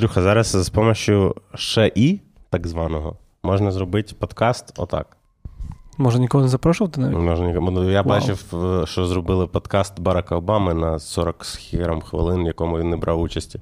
[0.00, 5.16] Андрюха, зараз з допомогою ще і так званого можна зробити подкаст отак.
[5.98, 7.16] Може, нікого не запрошувати навіть?
[7.16, 7.70] Можна нікому.
[7.70, 8.08] Ну, Я Вау.
[8.08, 12.90] бачив, е, що зробили подкаст Барака Обами на 40 з хіром хвилин, в якому він
[12.90, 13.60] не брав участі.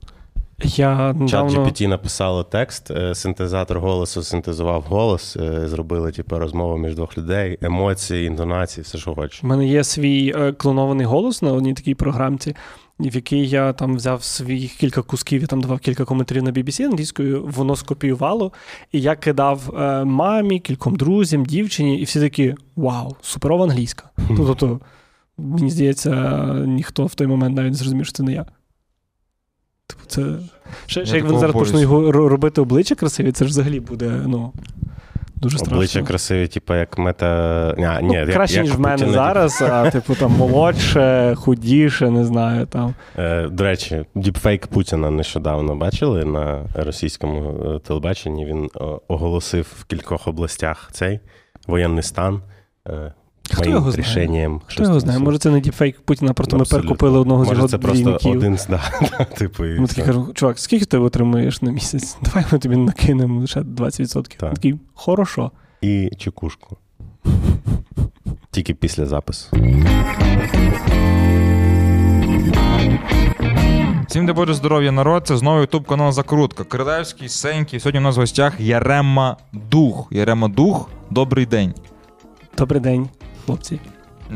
[0.62, 1.52] Я Чат.
[1.52, 7.58] GPT написало текст, е, синтезатор голосу синтезував голос, е, зробили типу, розмову між двох людей,
[7.62, 9.44] емоції, інтонації, все, що хочеш.
[9.44, 12.56] У мене є свій клонований голос на одній такій програмці,
[13.00, 16.84] в якій я там взяв своїх кілька кусків, я там давав кілька коментарів на BBC
[16.84, 18.52] англійською, воно скопіювало,
[18.92, 24.10] і я кидав е, мамі, кільком друзям, дівчині, і всі такі: Вау, суперова англійська.
[24.36, 24.80] Тобто,
[25.38, 28.46] мені здається, ніхто в той момент навіть не зрозумів, що це не я.
[29.86, 30.38] Типу, це.
[30.86, 31.84] Ще, ще як вони зараз почнуть
[32.14, 34.52] робити обличчя красиві, це ж взагалі буде, ну.
[35.40, 35.76] Дуже страшно.
[35.76, 37.26] Обличчя красиві, типу, як мета.
[37.78, 41.34] А, ні, Ну, як- краще, як ніж в мене Путіна, зараз, а типу там молодше,
[41.36, 42.66] худіше, не знаю.
[42.66, 42.94] там.
[43.18, 48.44] Е, До речі, діпфейк Путіна нещодавно бачили на російському е, телебаченні.
[48.46, 51.20] Він е, оголосив в кількох областях цей
[51.66, 52.40] воєнний стан.
[52.88, 53.12] е,
[53.52, 54.08] Хто моїм його знає?
[54.08, 54.60] рішенням.
[54.66, 55.18] Хто його знає?
[55.18, 58.36] Може, це не діпфейк Путіна, просто ми перекупили одного з його це просто двійників.
[58.36, 58.80] один з да,
[59.18, 59.94] да, типу, і все.
[59.94, 62.16] такі кажу, чувак, скільки ти отримуєш на місяць?
[62.22, 64.36] Давай ми тобі накинемо лише 20%.
[64.36, 64.54] Так.
[64.54, 65.50] Такий, хорошо.
[65.80, 66.76] і чекушку.
[68.50, 69.56] Тільки після запису.
[74.08, 75.26] Всім дай Боже здоров'я, народ.
[75.26, 76.64] Це знову ютуб канал Закрутка.
[76.64, 77.80] Крилевський, Сенький.
[77.80, 79.36] Сьогодні у нас в гостях Ярема
[79.70, 80.08] Дух.
[80.10, 81.74] Ярема Дух, добрий день.
[82.58, 83.08] Добрий день,
[83.48, 83.80] хлопці.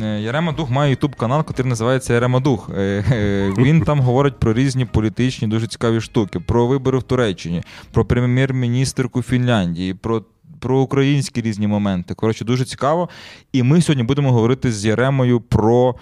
[0.03, 2.71] Е, Ярема Дух має ютуб канал, який називається Ярема Дух.
[2.77, 7.63] Е, е, Він там говорить про різні політичні, дуже цікаві штуки, про вибори в Туреччині,
[7.91, 10.23] про прем'єр-міністерку Фінляндії, про.
[10.61, 12.15] Про українські різні моменти.
[12.15, 13.09] Коротше, дуже цікаво.
[13.53, 15.95] І ми сьогодні будемо говорити з Яремою про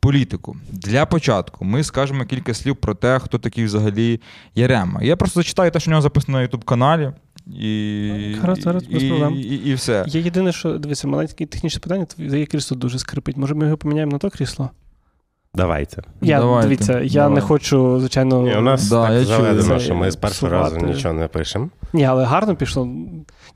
[0.00, 0.56] політику.
[0.72, 4.20] Для початку ми скажемо кілька слів про те, хто такий взагалі
[4.54, 5.02] Ярема.
[5.02, 7.12] Я просто зачитаю те, що у нього записано на youtube каналі
[7.46, 9.34] і, Гаразд, гаразд, без і, проблем.
[9.34, 10.04] і, і, і все.
[10.08, 13.36] Є єдине, що дивися, маленьке технічне питання, твоє крісло дуже скрипить.
[13.36, 14.70] Може, ми його поміняємо на то крісло?
[15.54, 16.02] Давайте.
[16.20, 17.34] Я Давайте, дивіться, я давай.
[17.34, 18.42] не хочу, звичайно.
[18.42, 21.68] Ні, у нас Да, так заведено, Це що ми з першого разу нічого не пишемо.
[21.92, 22.88] Ні, але гарно пішло.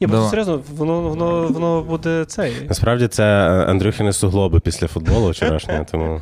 [0.01, 2.53] Ні, просто серйозно, воно, воно, воно буде цей.
[2.69, 6.21] Насправді це е, Андрюхіни суглоби після футболу вчорашнього, тому.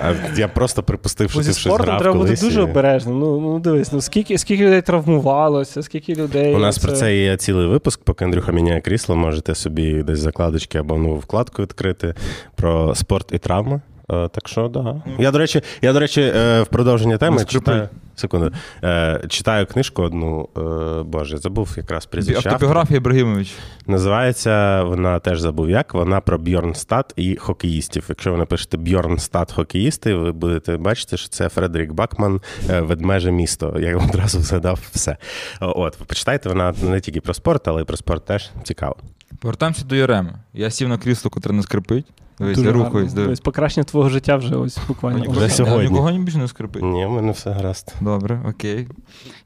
[0.00, 3.18] А я просто припустив, що ти щось грав треба бути дуже обережним.
[3.18, 6.54] Ну, ну дивись, ну скільки, скільки людей травмувалося, скільки людей.
[6.54, 10.78] У нас про це є цілий випуск, поки Андрюха міняє крісло, можете собі десь закладочки
[10.78, 12.14] або нову вкладку відкрити
[12.56, 13.80] про спорт і травми.
[14.12, 15.02] Е, Так що, да.
[15.18, 17.88] Я, до речі, я, до речі, е, в продовження теми читаю.
[18.14, 18.50] Секунду.
[18.84, 20.48] Е, Читаю книжку одну.
[20.56, 22.48] е, Боже, забув якраз прізвище.
[22.48, 23.52] Автобіографія Ібрагімович.
[23.86, 25.94] Називається вона теж забув як.
[25.94, 28.04] Вона про Бьорнстад і хокеїстів.
[28.08, 32.40] Якщо ви напишете Бьорнстад хокеїсти, ви будете бачити, що це Фредерік Бакман,
[32.70, 33.76] е, ведмеже місто.
[33.80, 35.16] Я одразу згадав все.
[35.60, 38.96] От, почитайте, вона не тільки про спорт, але й про спорт теж цікаво.
[39.38, 40.32] Повертаємося до Яреми.
[40.54, 42.06] Я сів на крісло, котре не скрипить.
[42.38, 42.84] Дивись, Дуже я гарно.
[42.86, 43.12] рухаюсь.
[43.12, 43.38] Дивись.
[43.38, 45.18] Тобто покращення твого життя вже ось буквально.
[45.18, 45.88] Нікого- Вже а сьогодні.
[45.90, 46.82] Нікого більше не скрипить.
[46.82, 47.94] Ні, в мене все гаразд.
[48.00, 48.88] Добре, окей.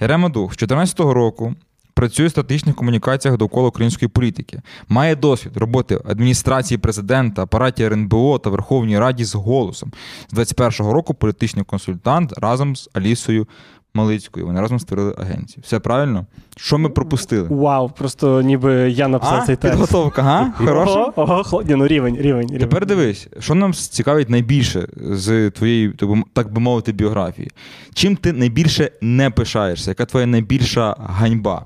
[0.01, 1.55] Ярема Дух з 14-го року
[1.95, 4.61] працює в стратегічних комунікаціях довкола української політики.
[4.89, 9.93] Має досвід роботи адміністрації президента, апараті РНБО та Верховній Раді з голосом.
[10.33, 13.47] З 21-го року політичний консультант разом з Алісою
[13.95, 14.47] Малицькою.
[14.47, 15.63] Вони разом створили агенцію.
[15.67, 16.27] Все правильно?
[16.57, 17.49] Що ми пропустили?
[17.51, 19.47] Вау, просто ніби я написав А?
[19.47, 19.79] цей текст.
[19.81, 20.53] Підготовка, га?
[20.57, 20.91] Хороша?
[21.01, 22.59] Ого, ого, хлоп- Ні, ну рівень, рівень, рівень.
[22.61, 25.93] Тепер дивись, що нам цікавить найбільше з твоєї,
[26.33, 27.51] так би- мовити, біографії.
[27.95, 29.91] Чим ти найбільше не пишаєшся?
[29.91, 31.65] Яка твоя найбільша ганьба?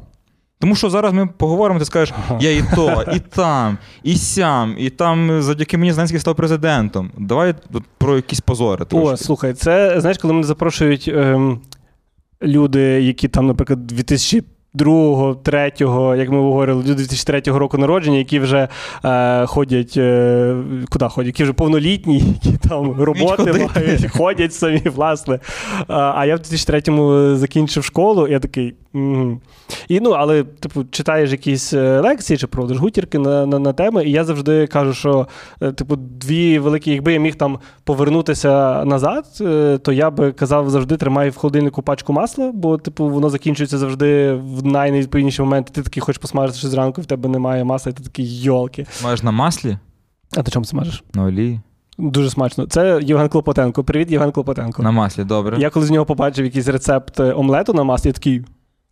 [0.58, 4.90] Тому що зараз ми поговоримо, ти скажеш, я і то, і там, і сям, і
[4.90, 7.10] там завдяки мені Зеленський став президентом.
[7.18, 7.54] Давай
[7.98, 8.82] про якісь позори.
[8.82, 9.24] О, Трошки.
[9.24, 11.60] слухай, це знаєш, коли мене запрошують ем,
[12.42, 13.92] люди, які там, наприклад,
[14.76, 15.72] 2002 3
[16.18, 18.68] як ми говорили, люди 2003 року народження, які вже
[19.04, 20.56] е, ходять, е,
[20.90, 25.38] куди ходять, які вже повнолітні, які там роботи мають, ходять самі, власне.
[25.88, 28.74] А, а я в 2003-му закінчив школу, і я такий.
[28.96, 29.40] «Мгм».
[29.88, 34.04] І, ну, але, типу, читаєш якісь е, лекції чи проводиш гутірки на, на, на теми,
[34.04, 35.26] і я завжди кажу, що,
[35.60, 40.70] е, типу, дві великі, якби я міг там повернутися назад, е, то я би казав
[40.70, 45.72] завжди тримай в холодильнику пачку масла, бо, типу, воно закінчується завжди в найневідповідніші моменти.
[45.74, 48.86] Ти такий хочеш посмажити щось зранку, в тебе немає масла, і ти такий йолки.
[49.04, 49.78] Маєш на маслі,
[50.36, 51.04] А ти чому смажеш?
[51.14, 51.60] на олії,
[51.98, 52.66] Дуже смачно.
[52.66, 53.84] Це Євген Клопотенко.
[53.84, 54.82] Привіт, Євген Клопотенко.
[54.82, 55.56] на маслі, добре.
[55.60, 58.44] Я коли з нього побачив якийсь рецепт е, омлету на маслі, я такий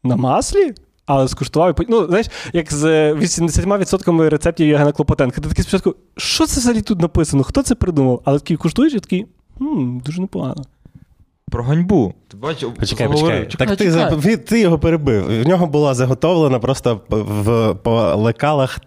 [0.05, 0.75] на маслі?
[1.07, 5.41] Але скуштував і ну, знаєш, як з 80% рецептів Євгена Клопотенка.
[5.41, 7.43] Ти такий спочатку, що це взагалі тут написано?
[7.43, 8.21] Хто це придумав?
[8.25, 9.27] Але такий куштуєш і такий,
[9.59, 10.65] хм, дуже непогано.
[11.51, 12.15] Про ганьбу.
[12.29, 12.75] Ти бачив?
[12.75, 13.49] Почекай, почекай.
[13.59, 15.43] Так ти, за- ти його перебив.
[15.43, 18.79] В нього була заготовлена просто в по лекалах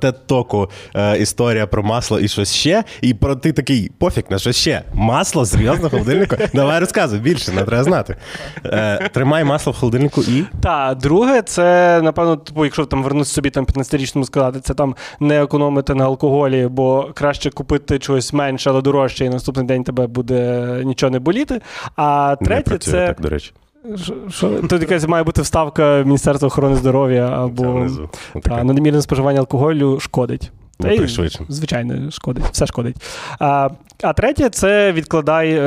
[0.00, 2.84] тет-току е, історія про масло і щось ще.
[3.02, 4.82] І про ти такий пофіг на що ще.
[4.94, 6.36] Масло серйозно в холодильнику?
[6.54, 8.16] Давай розказуй більше, не треба знати.
[8.64, 10.44] Е, тримай масло в холодильнику і.
[10.62, 15.42] Та, друге, це, напевно, типу, якщо там вернути собі там 15-річному сказати, це там не
[15.42, 20.68] економити на алкоголі, бо краще купити чогось менше, але дорожче, і наступний день тебе буде
[20.84, 21.60] нічого не боліти.
[21.96, 23.06] А Не третє, працює це.
[23.06, 23.52] так, до речі.
[24.28, 24.60] Що-?
[24.68, 27.86] Тут якась має бути вставка Міністерства охорони здоров'я або
[28.62, 30.52] надмірне споживання алкоголю шкодить.
[30.82, 30.98] Ну, Та й.
[31.48, 32.96] Звичайно, шкодить, все шкодить.
[33.38, 33.68] А,
[34.02, 35.62] а третє це відкладай е,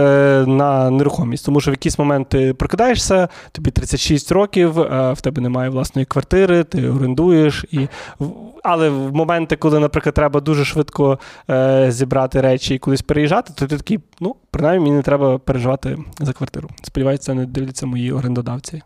[0.47, 5.41] на нерухомість, тому що в якийсь момент ти прокидаєшся, тобі 36 років, е, в тебе
[5.41, 7.65] немає власної квартири, ти орендуєш.
[7.71, 7.87] І...
[8.19, 8.31] в-
[8.63, 11.19] Але в моменти, коли, наприклад, треба дуже швидко
[11.49, 15.97] е, зібрати речі і кудись переїжджати, то ти такий, ну, принаймні, мені не треба переживати
[16.19, 16.69] за квартиру.
[16.83, 18.81] Сподіваюся, це не дивляться мої орендодавці.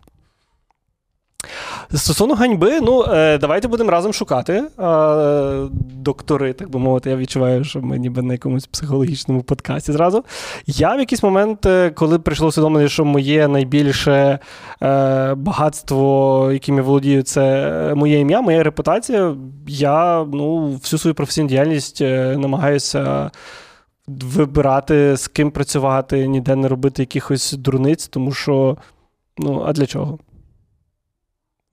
[1.93, 4.63] Стосовно ганьби, ну е, давайте будемо разом шукати.
[5.95, 10.23] Доктори, так би мовити, я відчуваю, що ми ніби на якомусь психологічному подкасті зразу.
[10.67, 14.39] Я в якийсь момент, е, коли прийшло усвідомлення, що моє найбільше
[14.81, 19.35] е, багатство, яким я володію, це моє ім'я, моя репутація.
[19.67, 22.01] Я ну, всю свою професійну діяльність
[22.37, 23.31] намагаюся.
[24.07, 28.77] Вибирати, з ким працювати, ніде не робити якихось дурниць, тому що
[29.37, 30.19] ну, а для чого?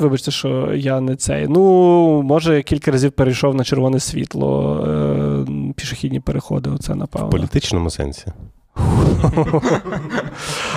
[0.00, 1.46] Вибачте, що я не цей.
[1.48, 7.28] Ну, може, кілька разів перейшов на червоне світло, е, пішохідні переходи, оце напевно.
[7.28, 8.26] В політичному сенсі.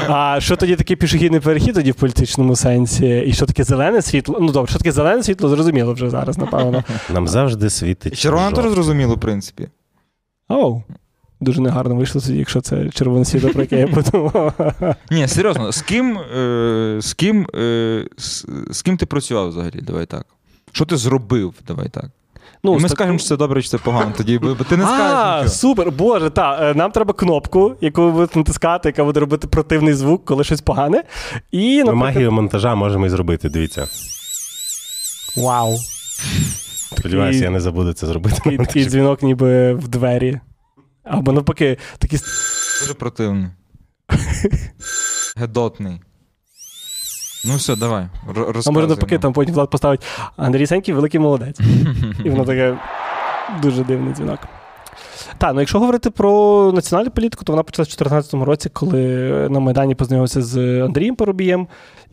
[0.08, 3.24] А що тоді таке пішохідний перехід тоді в політичному сенсі?
[3.28, 4.38] І що таке зелене світло?
[4.42, 6.84] Ну добре, що таке зелене світло, зрозуміло вже зараз, напевно.
[7.14, 8.14] Нам завжди світить.
[8.14, 9.68] І Червона теж зрозуміло, в принципі.
[10.48, 10.84] Оу.
[11.42, 14.54] Дуже негарно вийшло тоді, якщо це червоне світло, про яке я подумав.
[15.12, 19.82] Ні, серйозно, з ким, е, з, ким, е, з, з ким ти працював взагалі?
[19.82, 20.26] Давай так.
[20.72, 21.54] Що ти зробив?
[21.68, 22.06] Давай так.
[22.64, 24.14] Ну, І ми так- скажемо, чи це добре, чи це погано.
[24.18, 25.12] Тоді бо ти не скажеш.
[25.12, 25.50] А, нічого.
[25.50, 26.76] супер, боже, так.
[26.76, 31.04] Нам треба кнопку, яку ви будете натискати, яка буде робити противний звук, коли щось погане.
[31.52, 33.50] І, Ми наприклад, магію монтажа можемо і зробити.
[33.50, 33.88] Дивіться.
[35.38, 35.78] Вау.
[36.98, 38.58] Сподіваюся, я не забуду це зробити.
[38.58, 40.40] Такий дзвінок, ніби в двері.
[41.10, 42.20] Або навпаки, такий
[42.82, 43.50] Дуже противний.
[45.36, 46.02] Гедотний.
[47.46, 48.08] Ну все, давай.
[48.66, 50.02] А може навпаки, там потім Влад поставить
[50.38, 51.60] Андрій Сенький великий молодець.
[52.26, 52.78] І воно таке
[53.62, 54.40] дуже дивний дзвінок.
[55.38, 59.00] Так, ну якщо говорити про національну політику, то вона почалася в 2014 році, коли
[59.50, 61.68] на Майдані познайомився з Андрієм Поробієм.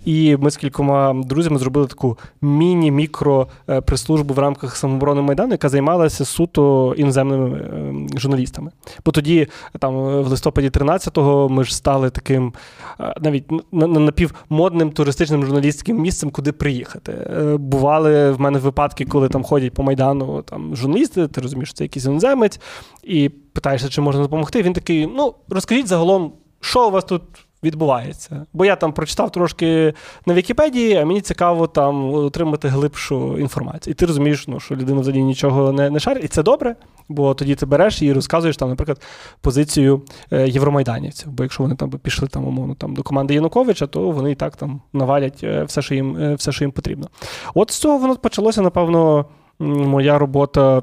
[0.05, 5.69] І ми з кількома друзями зробили таку міні-мікро е, прес-службу в рамках самооборони Майдану, яка
[5.69, 8.71] займалася суто іноземними е, журналістами.
[9.05, 9.49] Бо тоді,
[9.79, 12.53] там в листопаді 13-го, ми ж стали таким
[13.01, 17.13] е, навіть на- на- напівмодним туристичним журналістським місцем, куди приїхати.
[17.59, 22.05] Бували в мене випадки, коли там ходять по майдану там журналісти, ти розумієш, це якийсь
[22.07, 22.61] іноземець,
[23.07, 24.63] і питаєшся, чи можна допомогти.
[24.63, 27.23] Він такий: ну розкажіть загалом, що у вас тут.
[27.63, 28.47] Відбувається.
[28.53, 29.95] Бо я там прочитав трошки
[30.27, 33.93] на Вікіпедії, а мені цікаво там отримати глибшу інформацію.
[33.93, 36.25] І ти розумієш, ну, що людина взагалі нічого не, не шарить.
[36.25, 36.77] І це добре,
[37.09, 39.03] бо тоді ти береш і розказуєш там, наприклад,
[39.41, 40.03] позицію
[40.33, 41.31] е, євромайданівців.
[41.31, 44.57] Бо якщо вони там пішли там, умовно, там, до команди Януковича, то вони і так
[44.57, 47.09] там навалять е, все, що їм, е, все, що їм потрібно.
[47.55, 49.27] От з цього воно почалося, напевно,
[49.59, 50.83] моя робота.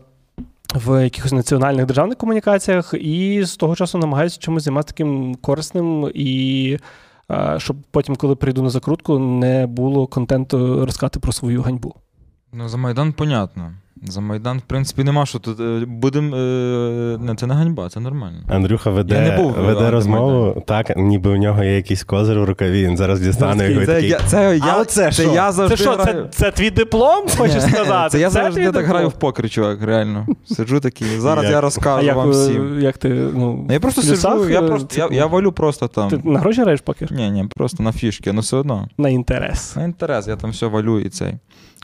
[0.74, 6.77] В якихось національних державних комунікаціях, і з того часу намагаюся чимось займатися таким корисним, і
[7.32, 11.96] е, щоб потім, коли прийду на закрутку, не було контенту розказати про свою ганьбу.
[12.53, 13.72] Ну, за Майдан понятно.
[14.07, 15.60] За Майдан, в принципі, нема що тут.
[15.60, 16.33] е, Будем.
[16.36, 18.38] е, це не ганьба, це нормально.
[18.50, 22.45] Андрюха веде, Я не був веде розмову, так, ніби у нього є якийсь козир у
[22.45, 24.10] рукаві, він зараз дістане його Це, такий.
[24.10, 25.24] я, це, я, це що?
[25.24, 26.27] я Це що, це, граю.
[26.31, 28.10] це твій диплом, хочеш сказати?
[28.10, 30.27] Це я завжди так граю в покер, чувак, реально.
[30.45, 31.19] Сиджу такий.
[31.19, 31.51] Зараз Як?
[31.51, 32.79] я А розкажу як, вам е, всім.
[32.81, 35.88] як ти, ну, Я просто в плюсах, сиджу, я е, просто я, я валю просто
[35.88, 36.10] там.
[36.10, 37.12] Ти на гроші граєш покер?
[37.12, 38.88] Ні, ні, просто на фішки, ну все одно.
[38.98, 39.75] На інтерес.
[39.75, 41.33] На інтерес, я там все валю і цей.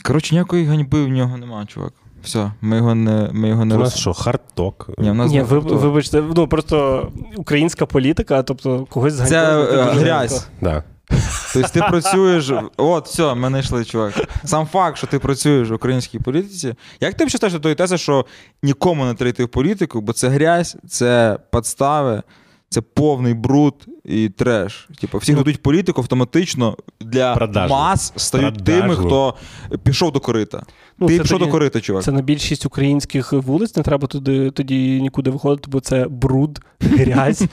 [0.04, 1.94] Коротше, ніякої ганьби в нього нема, чувак.
[2.24, 4.02] Все, ми його не, ми його не У нас роз...
[4.02, 4.90] що, hard talk?
[4.98, 9.76] Ні, в нас Ні, не ви, вибачте, ну просто українська політика, тобто когось Це зганьбити
[9.76, 10.48] е, грязь.
[10.62, 10.84] Да.
[11.54, 12.52] Тобто ти працюєш.
[12.78, 14.28] От, все, ми знайшли, чувак.
[14.46, 16.74] Сам факт, що ти працюєш в українській політиці.
[17.00, 18.26] Як ти вважаєш до тої тези, що
[18.64, 22.24] нікому не треба йти в політику, бо це грязь, це підстави,
[22.70, 23.74] це повний бруд
[24.06, 24.90] і треш.
[25.02, 27.76] Типу, всі Ну, готують політику автоматично для Продажну.
[27.78, 28.82] мас стають Продажну.
[28.82, 29.36] тими, хто
[29.84, 30.64] пішов до корита.
[30.98, 32.04] Ну, Ти пішов тоді- до корита, чувак.
[32.04, 37.44] Це на більшість українських вулиць не треба туди тоді нікуди виходити, бо це бруд, грязь.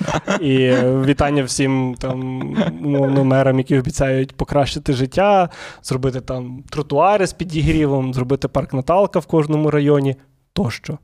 [0.40, 0.56] І
[1.04, 2.40] вітання всім там
[2.84, 5.48] умовно мерам, які обіцяють покращити життя,
[5.82, 10.16] зробити там тротуари з підігрівом, зробити парк Наталка в кожному районі
[10.52, 10.98] тощо.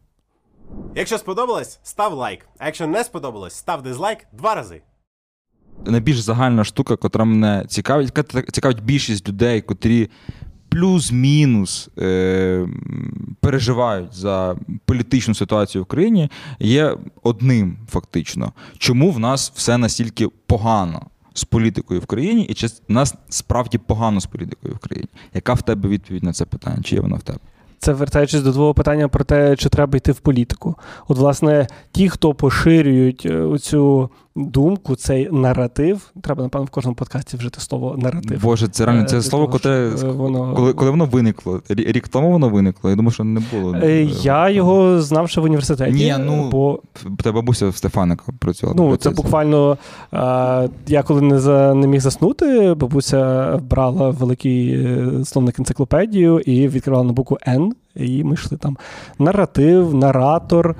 [0.94, 2.46] Якщо сподобалось, став лайк.
[2.58, 4.82] А якщо не сподобалось, став дизлайк два рази.
[5.86, 10.10] Найбільш загальна штука, котра мене цікавить, яка цікавить більшість людей, котрі
[10.72, 12.66] плюс-мінус е,
[13.40, 18.52] переживають за політичну ситуацію в країні, є одним фактично.
[18.78, 21.06] Чому в нас все настільки погано?
[21.34, 25.08] З політикою в країні, і чи нас справді погано з політикою в країні?
[25.34, 26.82] Яка в тебе відповідь на це питання?
[26.82, 27.38] Чи є вона в тебе?
[27.78, 30.74] Це вертаючись до твого питання про те, чи треба йти в політику.
[31.08, 37.36] От, власне, ті, хто поширюють е, цю думку, цей наратив, треба, напевно, в кожному подкасті
[37.36, 38.42] вжити слово наратив.
[38.42, 40.54] Боже, це реально Е, це слово, того, котре е, воно...
[40.54, 41.62] коли, коли воно виникло?
[41.68, 42.90] Рік тому воно виникло.
[42.90, 43.74] Я думаю, що не було.
[43.74, 45.92] Е, Я його знав ще в університеті.
[45.92, 46.80] Ні, ну, бо
[47.22, 48.76] Тебе бабуся в Стефаника працювала.
[48.78, 49.78] ну, це буквально
[50.14, 56.68] е, я коли не за не міг заснути, бабуся брала великий е, словник енциклопедію і
[56.68, 57.72] відкривала на букву Н.
[57.94, 58.76] І ми йшли там
[59.18, 60.76] наратив, наратор,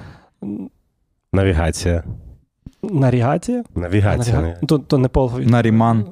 [1.32, 2.04] Навігація.
[2.82, 3.64] Нарігація.
[3.74, 4.36] Навігація.
[4.40, 5.46] Навіга- То, то не полгові.
[5.46, 6.04] Наріман.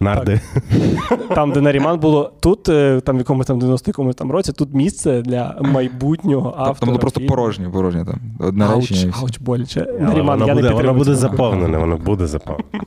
[0.00, 0.40] Нарди.
[1.34, 4.74] Там, де Наріман було, тут, е, там в якомусь там 90 якомусь там році, тут
[4.74, 6.74] місце для майбутнього автора.
[6.74, 8.20] Там було просто порожнє, порожнє там.
[8.40, 9.12] Одне Ауч, речення.
[9.20, 9.86] ауч, боляче.
[10.00, 11.16] Наріман, воно я не буде, воно підтримую буде цього.
[11.16, 12.84] заповнене, воно буде заповнене.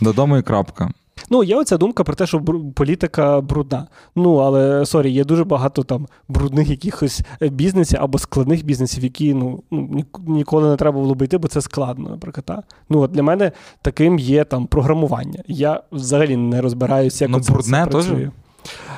[0.00, 0.90] Додому і крапка.
[1.30, 2.40] Ну, є оця думка про те, що
[2.74, 3.86] політика брудна.
[4.16, 9.34] Ну, але сорі, є дуже багато там брудних якихось е, бізнесів або складних бізнесів, які
[9.34, 12.44] ну, ну ні- ніколи не треба було б йти, бо це складно, наприклад.
[12.44, 12.62] Та?
[12.90, 15.42] Ну, от для мене таким є там програмування.
[15.46, 18.14] Я взагалі не розбираюся, як Ну, це брудне працює.
[18.16, 18.28] теж?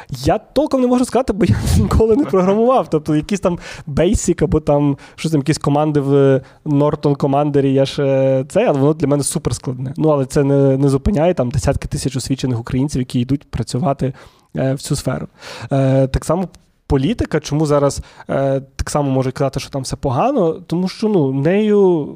[0.08, 2.90] Я толком не можу сказати, бо я ніколи не програмував.
[2.90, 8.44] Тобто якісь там Basic або там щось там, якісь команди в Norton Commander, я ще
[8.48, 9.94] це, але воно для мене супер складне.
[9.96, 14.12] Ну, але це не, не зупиняє там десятки тисяч освічених українців, які йдуть працювати
[14.56, 15.26] е, в цю сферу.
[15.72, 16.48] Е, так само.
[16.90, 21.32] Політика, чому зараз е, так само можуть казати, що там все погано, тому що ну
[21.32, 22.08] нею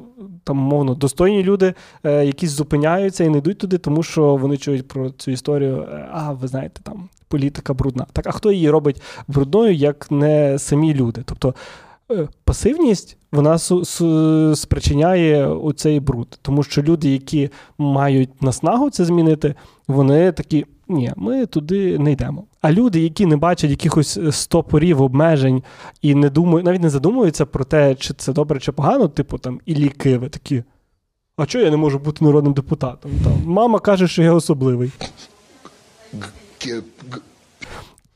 [0.45, 4.89] там мовно достойні люди, е, якісь зупиняються і не йдуть туди, тому що вони чують
[4.89, 5.77] про цю історію.
[5.93, 8.07] е, А ви знаєте, там політика брудна.
[8.13, 11.23] Так, а хто її робить брудною, як не самі люди?
[11.25, 11.55] Тобто
[12.11, 13.59] е, пасивність вона
[14.57, 19.55] спричиняє оцей бруд, тому що люди, які мають наснагу це змінити,
[19.89, 20.67] вони такі.
[20.89, 22.45] Ні, ми туди не йдемо.
[22.61, 25.63] А люди, які не бачать якихось е, стопорів, обмежень
[26.03, 29.61] і не думають, навіть не задумуються про те, чи це добре чи погано, типу там
[29.67, 30.63] Іллі Киви такі.
[31.37, 33.11] А чого я не можу бути народним депутатом?
[33.25, 34.91] Там, мама каже, що я особливий.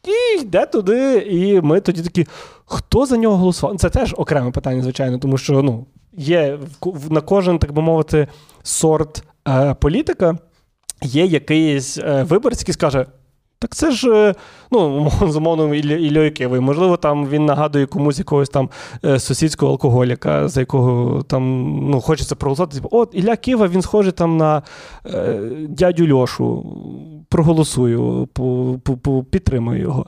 [0.05, 2.27] І йде туди, і ми тоді такі,
[2.65, 3.77] хто за нього голосував?
[3.77, 6.59] Це теж окреме питання, звичайно, тому що ну, є
[7.11, 8.29] на кожен, так би мовити,
[8.63, 10.39] сорт е, політика,
[11.03, 13.07] є якийсь е, виборець, який скаже.
[13.61, 14.35] Так це ж, е,
[14.71, 16.63] ну, з умовним Іллею.
[16.63, 18.71] Можливо, там він нагадує комусь якогось там
[19.05, 22.77] е, сусідського алкоголіка, за якого там ну, хочеться проголосувати.
[22.77, 24.63] Типу, от Ілля Кива, він схожий там на
[25.07, 26.67] е, дядю Льошу.
[27.29, 28.29] Проголосую,
[29.31, 30.07] підтримую його.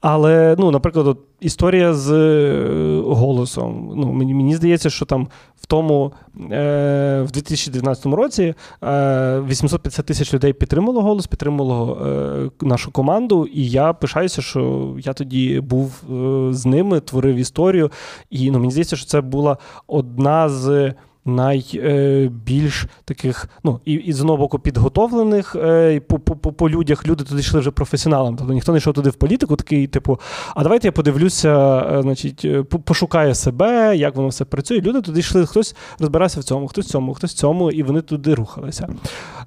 [0.00, 3.92] Але, ну, наприклад, от, історія з е, голосом.
[3.96, 5.28] Ну, мені, мені здається, що там
[5.60, 6.12] в тому
[6.50, 13.46] е, в 2019 році е, 850 тисяч людей підтримало голос, підтримало е, нашу команду.
[13.46, 17.90] І я пишаюся, що я тоді був е, з ними, творив історію.
[18.30, 19.56] І ну, мені здається, що це була
[19.86, 20.94] одна з.
[21.30, 27.06] Найбільш таких, ну і, і з одного боку підготовлених е, по, по, по, по людях.
[27.06, 28.36] Люди туди йшли вже професіоналами.
[28.38, 30.20] Тобто ніхто не йшов туди в політику, такий, типу,
[30.54, 34.80] а давайте я подивлюся, е, значить, е, пошукаю себе, як воно все працює.
[34.80, 38.00] Люди туди йшли, хтось розбирався в цьому, хтось в цьому, хтось в цьому, і вони
[38.00, 38.88] туди рухалися.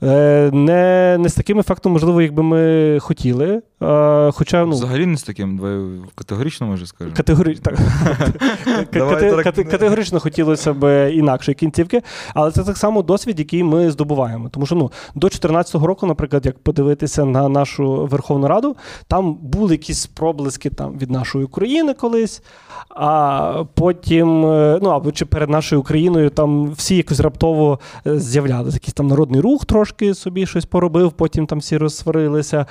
[0.03, 3.62] Е, Не, не з таким ефектом, можливо, якби ми хотіли.
[4.33, 5.79] Хоча, ну, Взагалі не з таким, давай
[6.15, 7.15] категорично може скажемо.
[7.15, 7.55] Категорі...
[7.55, 7.77] так.
[9.72, 12.01] Категорично хотілося б інакшої кінцівки,
[12.33, 14.50] але це так само досвід, який ми здобуваємо.
[14.50, 18.75] Тому що ну, до 2014 року, наприклад, як подивитися на нашу Верховну Раду,
[19.07, 22.43] там були якісь проблиски там, від нашої України колись,
[22.89, 28.75] а потім, е, ну або чи перед нашою Україною там всі якось раптово е, з'являлися.
[28.75, 32.65] Якийсь там народний рух трошки собі щось поробив, потім там всі розсварилися.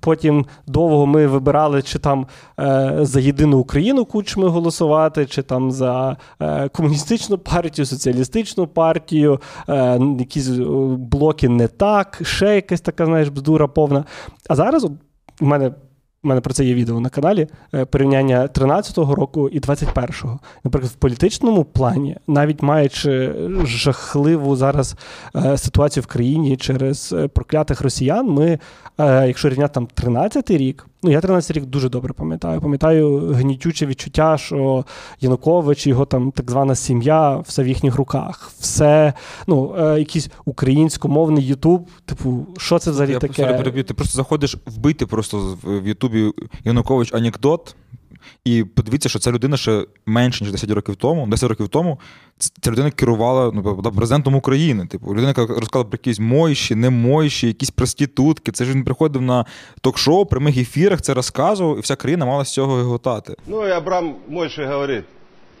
[0.00, 2.26] Потім довго ми вибирали, чи там
[2.60, 10.00] е, за єдину Україну кучми голосувати, чи там за е, комуністичну партію, соціалістичну партію, е,
[10.18, 10.64] якісь е,
[10.98, 14.04] блоки не так, ще якась така, знаєш, бздура повна.
[14.48, 14.84] А зараз
[15.40, 15.72] у мене.
[16.24, 20.38] У мене про це є відео на каналі е, порівняння 13-го року і 21-го.
[20.64, 23.34] Наприклад, в політичному плані, навіть маючи
[23.64, 24.96] жахливу зараз
[25.36, 28.58] е, ситуацію в країні через е, проклятих росіян, ми,
[28.98, 32.60] якщо рівняти там 13-й рік, ну я 13-й рік дуже добре пам'ятаю.
[32.60, 34.84] Пам'ятаю гнітюче відчуття, що
[35.20, 39.12] Янукович, його там так звана сім'я, все в їхніх руках, все,
[39.46, 41.88] ну, е, якийсь українськомовний Ютуб.
[42.04, 43.82] Типу, що це взагалі Я таке?
[43.82, 46.32] Ти просто заходиш вбити просто в Ютубі
[46.64, 47.74] Янукович анекдот.
[48.44, 52.00] І подивіться, що ця людина ще менше, ніж 10 років тому, 10 років тому,
[52.38, 54.86] ця людина керувала ну, президентом України.
[54.86, 58.52] Типу, людина, яка розказала про якісь мойші, не мойші, якісь проститутки.
[58.52, 59.44] Це ж він приходив на
[59.80, 63.36] ток-шоу, прямих ефірах, це розказував, і вся країна мала з цього гиготати.
[63.46, 65.04] Ну и Абрам Мойши говорит,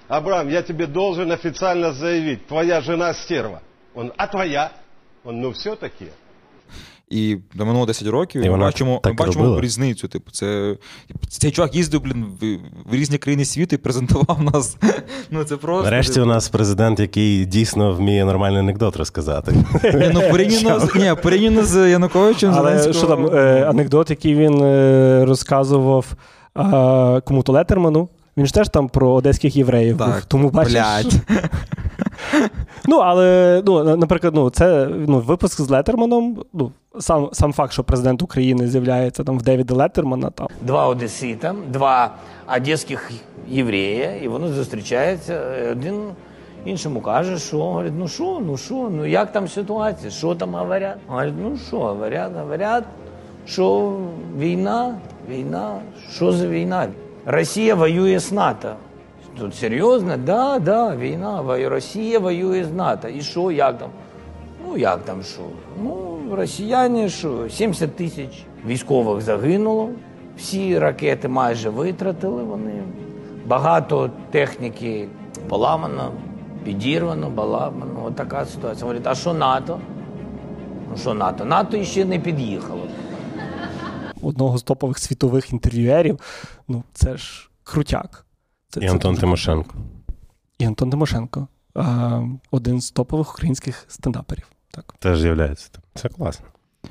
[0.08, 3.60] Абрам, я тебе должен официально заявить, твоя жена стерва.
[3.94, 4.70] Он, а твоя?
[5.24, 6.06] Он, ну все-таки.
[7.10, 9.60] І до минуло 10 років, І ми бачимо, так ми бачимо робила.
[9.62, 10.08] різницю.
[10.08, 10.76] Типу, це
[11.28, 12.56] цей чувак їздив, блін, в,
[12.90, 14.76] в різні країни світу і презентував нас.
[15.30, 15.84] Ну це просто.
[15.84, 19.52] Нарешті типу, у нас президент, який дійсно вміє нормальний анекдот розказати.
[19.84, 22.52] Ні, ну порівняно з ні, порівняно з Януковичем.
[22.56, 26.06] Але Зеленського- що там, е, анекдот, який він е, розказував
[26.58, 28.08] е, кому-то Летерману.
[28.36, 30.06] Він ж теж там про одеських євреїв був.
[30.06, 30.72] Так, Тому бачиш.
[30.72, 31.14] блядь.
[32.86, 36.44] Ну, але, ну, наприклад, ну, це ну, випуск з Летерманом.
[36.52, 41.54] Ну, сам, сам факт, що президент України з'являється там в Девіда Леттермана, там, два одесита,
[41.68, 42.10] два
[42.56, 43.10] одеських
[43.48, 45.40] єврея, і вони зустрічаються.
[45.72, 46.00] Один
[46.64, 50.96] іншому каже, що говорить, ну що, ну що, ну як там ситуація, що там говорять?
[51.06, 52.84] Говорить, ну що, говорять, говорять,
[53.46, 53.96] що
[54.38, 54.94] війна,
[55.30, 55.74] війна,
[56.14, 56.88] що за війна?
[57.26, 58.74] Росія воює з НАТО.
[59.38, 60.16] Тут серйозно?
[60.16, 61.42] Да, да, війна.
[61.68, 63.08] Росія воює з НАТО.
[63.08, 63.90] І що, як там?
[64.66, 65.42] Ну, як там що?
[65.82, 69.90] Ну, росіяни що, 70 тисяч військових загинуло,
[70.36, 72.82] всі ракети майже витратили вони.
[73.46, 75.08] Багато техніки
[75.48, 76.12] поламано,
[76.64, 78.04] підірвано, поламано.
[78.04, 78.80] От ситуація.
[78.80, 79.80] Говорить, а що НАТО?
[80.90, 81.44] Ну що НАТО?
[81.44, 82.82] НАТО ще не під'їхало.
[84.22, 86.20] одного з топових світових інтерв'юерів.
[86.68, 88.27] Ну, це ж крутяк.
[88.70, 89.74] Це, І це Антон дуже- Тимошенко.
[90.58, 91.48] І Антон Тимошенко.
[91.74, 94.46] А, один з топових українських стендаперів.
[94.70, 94.94] Так.
[94.98, 95.70] Теж з'являється.
[95.94, 96.46] Це класно.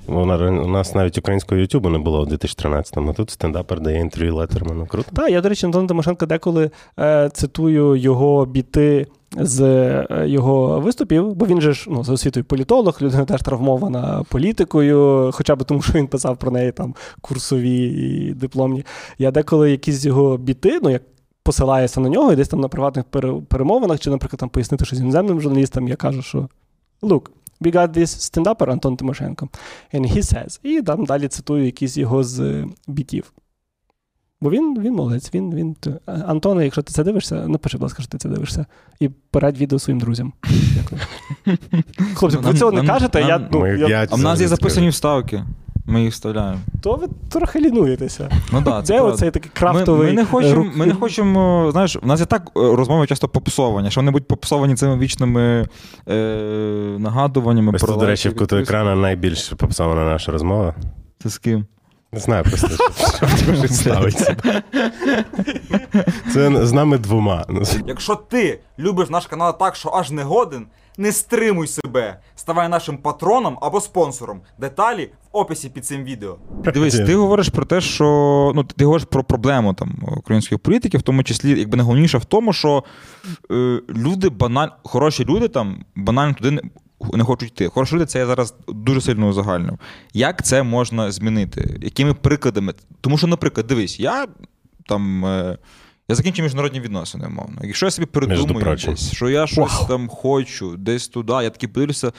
[0.07, 4.35] Вона, у нас навіть українського Ютубу не було у 2013-му, а тут стендапер дає інтерв'ю
[4.35, 4.85] Леттерману.
[4.85, 5.09] Круто.
[5.13, 11.33] Так, я, до речі, Антон Тимошенко деколи е, цитую його біти з е, його виступів,
[11.35, 15.81] бо він же ж ну, за освітою політолог, людина теж травмована політикою, хоча б тому,
[15.81, 18.85] що він писав про неї там курсові і дипломні.
[19.17, 21.01] Я деколи якісь його біти, ну як
[21.47, 23.05] посилаюся на нього, і десь там на приватних
[23.47, 26.49] перемовинах, чи, наприклад, там пояснити щось іноземним журналістам, я кажу, що
[27.01, 27.29] look,
[27.61, 29.49] we got this stand-upper Антон Тимошенко,
[29.93, 30.59] and he says.
[30.63, 33.33] І там далі цитую якісь його з е, бітів.
[34.41, 35.75] Бо він, він молодець, він, він.
[36.05, 38.65] Антоне, якщо ти це дивишся, напиши, будь ласка, що ти це дивишся.
[38.99, 40.33] І порадь відео своїм друзям.
[40.75, 41.01] Дякую.
[42.15, 45.43] Хлопці, ви цього не кажете, я, ну, я А в нас є записані вставки.
[45.89, 46.59] Ми їх вставляємо.
[46.81, 48.29] то ви трохи лінуєтеся.
[48.51, 49.13] Ну да, це Де правда.
[49.13, 50.07] оцей такий крафтовий.
[50.07, 53.27] ми, не хочемо, рук- ми не хочемо, знаєш, в нас і так е, розмови часто
[53.27, 55.67] попсовані, що вони будуть попсовані цими вічними
[56.09, 56.15] е,
[56.99, 60.75] нагадуваннями Ось про до речі, в куту екрана найбільш попсована наша розмова.
[61.23, 61.65] Це з ким?
[62.13, 62.67] Не знаю просто,
[63.57, 64.35] що ставиться.
[66.33, 67.45] Це з нами двома.
[67.87, 70.65] Якщо ти любиш наш канал так, що аж не годен,
[70.97, 72.19] не стримуй себе.
[72.35, 74.41] Ставай нашим патроном або спонсором.
[74.57, 76.37] Деталі в описі під цим відео.
[76.73, 78.05] Дивись, ти говориш про те, що
[78.55, 82.53] ну ти говориш про проблему там української політики, в тому числі, якби найголовніше в тому,
[82.53, 82.83] що
[83.51, 86.61] е, люди банально, хороші люди там банально туди не,
[87.13, 87.67] не хочуть йти.
[87.67, 89.79] Хороші люди, це я зараз дуже сильно узагальнив.
[90.13, 91.79] Як це можна змінити?
[91.81, 92.73] Якими прикладами?
[93.01, 94.27] Тому що, наприклад, дивись, я
[94.87, 95.25] там.
[96.09, 97.61] Я закінчив міжнародні відносини, умовно.
[97.63, 102.11] Якщо я собі придумаю десь, що я щось там хочу, десь туди, я такий подивлюся.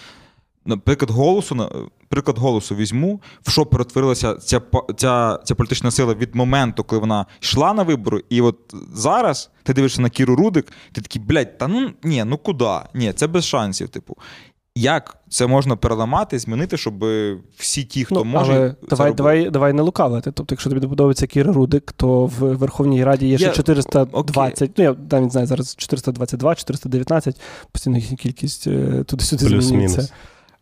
[0.64, 4.60] Наприклад, голосу, приклад голосу візьму, в що перетворилася ця,
[4.96, 8.58] ця, ця політична сила від моменту, коли вона йшла на вибори, і от
[8.92, 12.78] зараз ти дивишся на Кіру Рудик, ти такий, блядь, та ну ні, ну куди?
[12.94, 13.88] Ні, це без шансів.
[13.88, 14.16] Типу.
[14.80, 17.04] Як це можна переламати, змінити, щоб
[17.56, 18.52] всі ті, хто Ну, може.
[18.52, 19.16] але це давай, робити?
[19.16, 20.32] давай, давай не лукавити.
[20.32, 24.84] Тобто, якщо тобі подобається Кіра Рудик, то в Верховній Раді є ще Я- 420, ну
[24.84, 27.40] я навіть знаю зараз 422, 419,
[27.72, 29.64] постійно їхня кількість е, туди-сюди Плюс-мінус.
[29.66, 30.08] змінюється.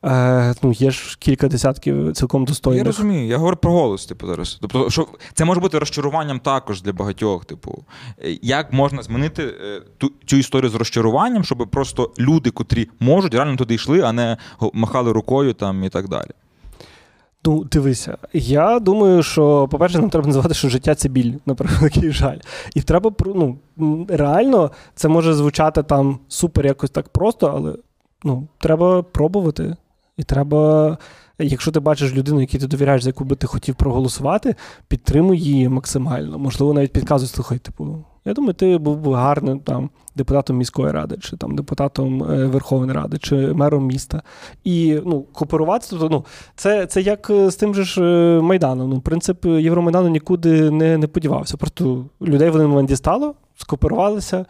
[0.04, 4.58] Е, ну, є ж кілька десятків цілком Я розумію, я говорю про голос, типу, зараз.
[4.60, 7.44] Тобто, що це може бути розчаруванням також для багатьох.
[7.44, 7.84] Типу,
[8.24, 13.34] Е, як можна змінити е, ту цю історію з розчаруванням, щоб просто люди, котрі можуть,
[13.34, 14.36] реально туди йшли, а не
[14.72, 16.30] махали рукою там і так далі.
[17.44, 22.10] Ну, дивися, я думаю, що, по-перше, нам треба називати, що життя це біль, на превеликий
[22.10, 22.38] жаль.
[22.74, 23.12] І треба
[23.76, 27.74] ну, реально це може звучати там супер якось так просто, але
[28.24, 29.76] ну, треба пробувати.
[30.16, 30.98] І треба,
[31.38, 34.54] якщо ти бачиш людину, якій ти довіряєш, за яку би ти хотів проголосувати,
[34.88, 36.38] підтримуй її максимально.
[36.38, 41.16] Можливо, навіть підказуй, слухай, типу, я думаю, ти був би гарним там депутатом міської ради,
[41.20, 44.22] чи там депутатом е, Верховної Ради, чи мером міста.
[44.64, 46.24] І ну, кооперуватися, тобто, ну,
[46.54, 48.90] це, це як е, з тим же ж е, Майданом.
[48.90, 51.56] Ну, принцип Євромайдану нікуди не, не подівався.
[51.56, 54.46] Просто людей в один дістало, скооперувалися,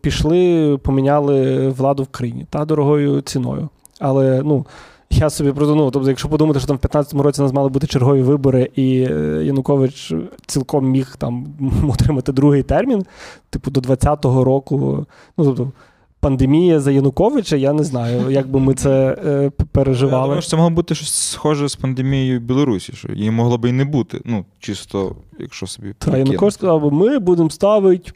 [0.00, 3.68] пішли, поміняли владу в країні та дорогою ціною.
[4.00, 4.66] Але ну.
[5.10, 7.68] Я собі просто, ну, тобто, якщо подумати, що там в 15-му році у нас мали
[7.68, 10.12] бути чергові вибори, і е, Янукович
[10.46, 11.46] цілком міг там
[11.88, 13.04] отримати другий термін,
[13.50, 15.06] типу до 20-го року,
[15.38, 15.72] ну тобто
[16.20, 20.22] пандемія за Януковича, я не знаю, як би ми це е, п- Я переживали.
[20.24, 23.68] думаю, що це могло бути щось схоже з пандемією в Білорусі, що її могло би
[23.68, 24.20] і не бути.
[24.24, 25.94] Ну, чисто, якщо собі.
[25.98, 26.18] Та.
[26.18, 28.12] Янукович сказав, ми будемо ставити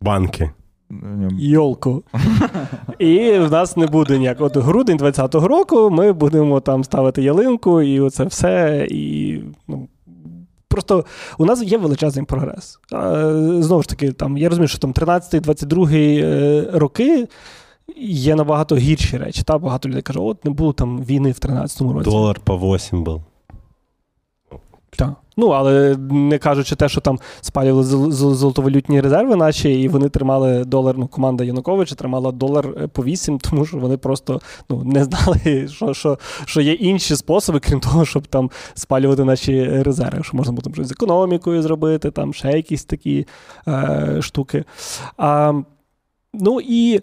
[0.00, 0.50] Банки.
[1.38, 2.02] Йолку.
[2.98, 4.40] І в нас не буде ніяк.
[4.40, 8.86] От грудень 20-го року ми будемо там ставити ялинку, і оце все.
[8.90, 9.88] І, ну,
[10.68, 11.04] Просто
[11.38, 12.78] у нас є величезний прогрес.
[13.64, 17.28] Знову ж таки, там, я розумію, що там 13-22 е, роки
[17.96, 19.42] є набагато гірші речі.
[19.42, 19.58] Та?
[19.58, 22.10] Багато людей каже, от не було там війни в 13-му році.
[22.10, 23.22] Долар по 8 був.
[24.98, 25.12] Так.
[25.36, 30.08] Ну, але не кажучи те, що там спалювали зол- зол- золотовалютні резерви наші, і вони
[30.08, 34.82] тримали долар, ну, команда Януковича тримала долар е, по 8, тому що вони просто ну,
[34.84, 40.22] не знали, що, що, що є інші способи, крім того, щоб там спалювати наші резерви,
[40.22, 43.26] що можна було з економікою зробити, там ще якісь такі
[43.68, 44.64] е, штуки.
[45.16, 45.52] А,
[46.34, 47.00] ну і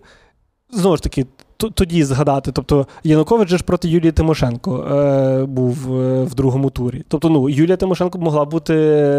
[0.71, 1.25] знову ж таки,
[1.57, 2.51] тоді згадати.
[2.51, 7.03] Тобто Янукович же ж проти Юлії Тимошенко е, був е, в другому турі.
[7.07, 8.73] Тобто, ну, Юлія Тимошенко могла бути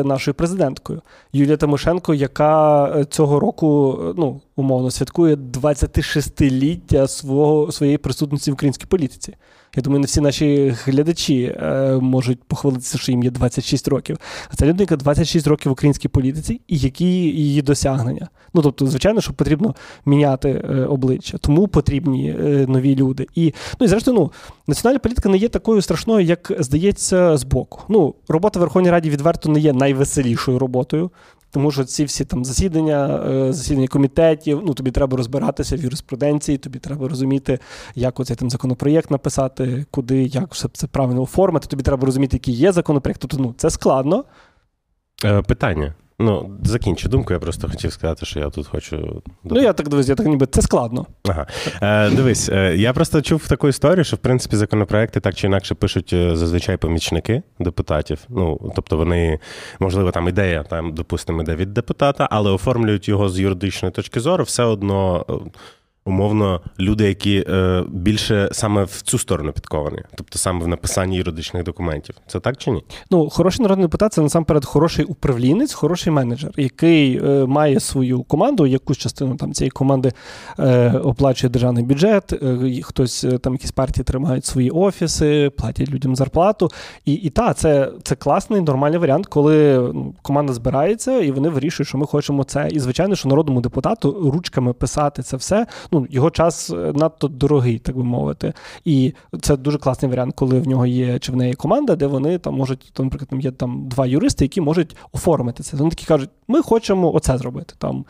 [0.04, 1.02] нашою президенткою.
[1.32, 8.54] Юлія Тимошенко, яка е, цього року, е, ну, умовно, святкує 26-ліття свого, своєї присутності в
[8.54, 9.34] українській політиці.
[9.76, 14.18] Я думаю, не всі наші глядачі е, можуть похвалитися, що їм є 26 років.
[14.50, 18.28] А це людина, яка 26 років в українській політиці, і які її досягнення.
[18.54, 19.74] Ну тобто, звичайно, що потрібно
[20.06, 23.26] міняти е, обличчя, тому потрібні е, нові люди.
[23.34, 24.32] І ну і зрештою, ну
[24.66, 27.80] національна політика не є такою страшною, як здається, збоку.
[27.88, 31.10] Ну, робота в Верховній Раді відверто не є найвеселішою роботою.
[31.56, 36.58] Тому що ці всі там засідання, е, засідання комітетів, ну тобі треба розбиратися в юриспруденції,
[36.58, 37.58] тобі треба розуміти,
[37.94, 41.66] як оцей там законопроєкт написати, куди, як все це правильно оформити.
[41.66, 43.20] Тобі треба розуміти, який є законопроєкт.
[43.20, 44.24] Тобто, ну це складно.
[45.24, 45.94] Е, питання.
[46.18, 49.22] Ну, закінчу думку, я просто хотів сказати, що я тут хочу.
[49.44, 51.06] Ну я так дивись, я так ніби це складно.
[51.28, 51.46] Ага.
[51.82, 55.74] Е, дивись, е, я просто чув таку історію, що в принципі законопроекти так чи інакше
[55.74, 58.18] пишуть е, зазвичай помічники депутатів.
[58.28, 59.38] Ну, тобто вони,
[59.80, 64.44] можливо, там ідея, там, допустимо, іде від депутата, але оформлюють його з юридичної точки зору,
[64.44, 65.26] все одно.
[66.06, 71.64] Умовно, люди, які е, більше саме в цю сторону підковані, тобто саме в написанні юридичних
[71.64, 72.14] документів.
[72.26, 72.84] Це так чи ні?
[73.10, 78.66] Ну, хороший народний депутат це насамперед хороший управлінець, хороший менеджер, який е, має свою команду,
[78.66, 80.12] якусь частину там цієї команди
[80.58, 86.16] е, оплачує державний бюджет, е, хтось е, там якісь партії тримають свої офіси, платять людям
[86.16, 86.70] зарплату.
[87.04, 91.88] І, і та, це, це класний нормальний варіант, коли ну, команда збирається і вони вирішують,
[91.88, 92.68] що ми хочемо це.
[92.70, 95.66] І звичайно, що народному депутату ручками писати це все.
[96.10, 98.52] Його час е, надто дорогий, так би мовити.
[98.84, 102.38] І це дуже класний варіант, коли в нього є чи в неї команда, де вони
[102.38, 105.76] там можуть, там, наприклад, там є там два юристи, які можуть оформити це.
[105.76, 107.74] Вони такі кажуть, ми хочемо оце зробити.
[107.78, 108.04] Там,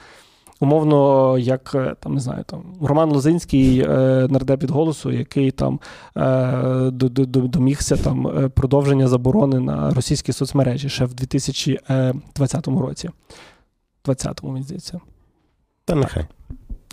[0.61, 3.87] умовно, як е, там не знаю, там Роман Лозинський, е,
[4.31, 5.81] нардеп від голосу, який там
[6.17, 12.67] е, до- до- до- домігся там е, продовження заборони на російські соцмережі ще в 2020
[12.69, 13.11] році.
[14.05, 15.01] 20-му, мені здається.
[15.85, 16.27] Та нехай.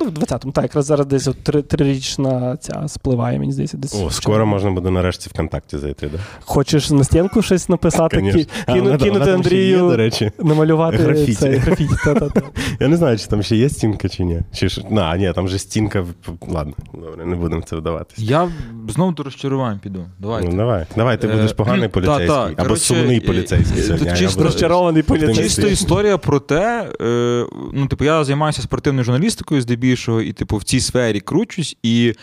[0.02, 3.96] Ну, в 20-му, так, якраз зараз десь от три, трирічна ця спливає, мені здається, десь.
[3.96, 6.18] О, скоро можна буде нарешті ВКонтакті зайти, да?
[6.42, 8.42] Хочеш на стінку щось написати, Конечно.
[8.42, 10.32] ки- А, кину- вона- кинути вона ще є, Андрію, до речі.
[10.44, 11.34] намалювати Графіті.
[11.34, 11.96] цей графіті.
[12.06, 12.42] Та-та-та.
[12.80, 14.42] Я не знаю, чи там ще є стінка, чи ні.
[14.54, 14.82] Чи ж...
[14.90, 16.06] На, ні, там же стінка.
[16.48, 18.20] Ладно, добре, не будемо це вдаватись.
[18.20, 18.50] Я
[18.90, 20.06] знову до розчарувань піду.
[20.20, 20.50] Давайте.
[20.50, 22.28] Ну, давай, давай, ти Е, будеш поганий та, поліцейський.
[22.28, 24.08] та, або коротше, сумний е, поліцейський сьогодні.
[24.10, 25.44] тут чисто розчарований поліцейський.
[25.46, 29.83] Чисто історія про те, е, ну, типу, я займаюся спортивною журналістикою здебільшого,
[30.22, 32.14] і, типу, в цій сфері кручусь, і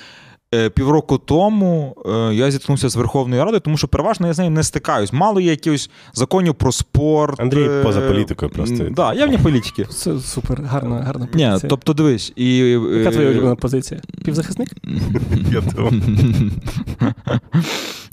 [0.54, 4.50] Е, Півроку тому е, я зіткнувся з Верховною Радою, тому що переважно я з нею
[4.50, 5.12] не стикаюсь.
[5.12, 7.40] Мало є якихось законів про спорт.
[7.40, 8.78] Андрій е, поза політикою просто.
[8.78, 9.84] Так, да, я вне політики.
[9.84, 12.56] Це супер, гарна, гарна Ні, тобто дивись, і.
[12.58, 14.00] Яка твоя е, улюблена позиція?
[14.24, 14.68] Півзахисник?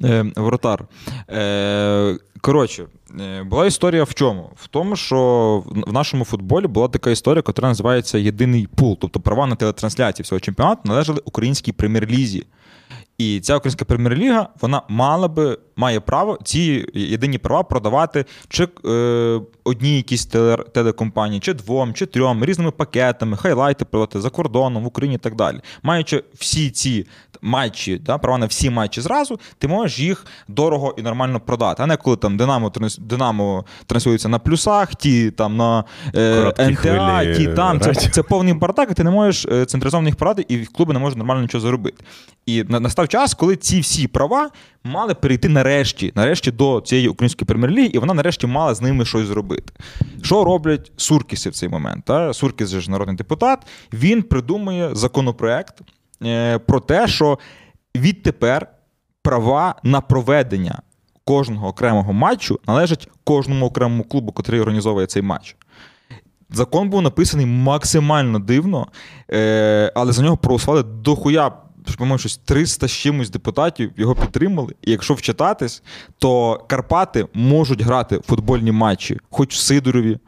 [0.04, 0.86] Е, Воротар.
[1.30, 2.86] Е, Коротше,
[3.20, 4.52] е, була історія в чому?
[4.56, 8.98] В тому, що в нашому футболі була така історія, яка називається єдиний пул.
[9.02, 12.46] Тобто права на телетрансляції всього чемпіонату належали українській прем'єр-лізі.
[13.18, 19.42] І ця українська прем'єр-ліга вона мала би має право ці єдині права продавати чи е,
[19.64, 20.26] одній якійсь
[20.74, 25.36] телекомпанії, чи двом, чи трьом, різними пакетами, хайлайти продати за кордоном, в Україні і так
[25.36, 25.60] далі.
[25.84, 27.08] Маючи всі ці
[27.41, 31.84] матчі, да, права на всі матчі зразу, ти можеш їх дорого і нормально продати.
[31.84, 35.84] А не коли там Динамо, Динамо транслюється на плюсах, ті там на
[36.15, 37.80] е, НТА, ті там.
[37.80, 41.00] Це, це повний бардак, і ти не можеш е, централізовано їх продати, і клуби не
[41.00, 42.04] можуть нормально нічого заробити.
[42.45, 44.50] І настав час, коли ці всі права
[44.84, 49.28] мали перейти нарешті, нарешті до цієї української прем'єр-ліги, і вона нарешті мала з ними щось
[49.28, 49.73] зробити.
[50.21, 52.06] Що роблять Суркіси в цей момент?
[52.06, 52.34] Та?
[52.34, 53.60] Суркіс же ж народний депутат,
[53.93, 55.82] він придумує законопроект
[56.66, 57.40] про те, що
[57.96, 58.68] відтепер
[59.22, 60.82] права на проведення
[61.24, 65.56] кожного окремого матчу належать кожному окремому клубу, який організовує цей матч.
[66.50, 68.88] Закон був написаний максимально дивно,
[69.32, 71.52] е, але за нього проголосували дохуя,
[71.98, 74.76] по-моєму, щось 300 з чимось депутатів його підтримали.
[74.82, 75.84] І якщо вчитатись,
[76.18, 80.20] то Карпати можуть грати футбольні матчі, хоч в Сидорові,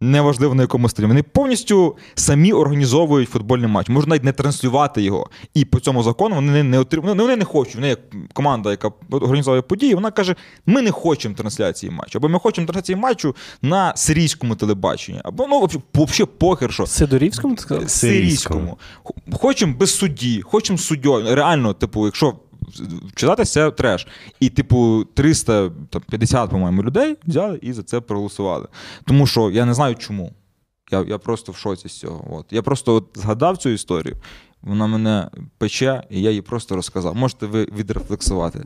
[0.00, 1.06] неважливо на якому стилі.
[1.06, 5.30] Вони повністю самі організовують футбольний матч, можуть навіть не транслювати його.
[5.54, 7.20] І по цьому закону вони не, отримують.
[7.20, 7.74] Вони не хочуть.
[7.74, 8.00] Вони як
[8.32, 12.96] команда, яка організовує події, вона каже: ми не хочемо трансляції матчу, або ми хочемо трансляції
[12.96, 17.90] матчу на сирійському телебаченні, або ну взагалі похер, що Сидорівському, ти сказав?
[17.90, 18.78] сирійському.
[19.32, 21.34] Хочемо без судді, хочемо з суддєю.
[21.34, 22.34] Реально, типу, якщо
[23.12, 24.06] вчитатися, це треш.
[24.40, 28.68] І, типу, 350, по-моєму, людей взяли і за це проголосували.
[29.04, 30.32] Тому що я не знаю чому.
[30.90, 32.36] Я, я просто в шоці з цього.
[32.36, 32.46] От.
[32.50, 34.16] Я просто от згадав цю історію,
[34.62, 37.16] вона мене пече, і я її просто розказав.
[37.16, 38.64] Можете ви відрефлексувати.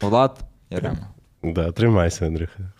[0.00, 1.08] Влад, Ярема.
[1.42, 2.72] Да, тримайся, Андрюха.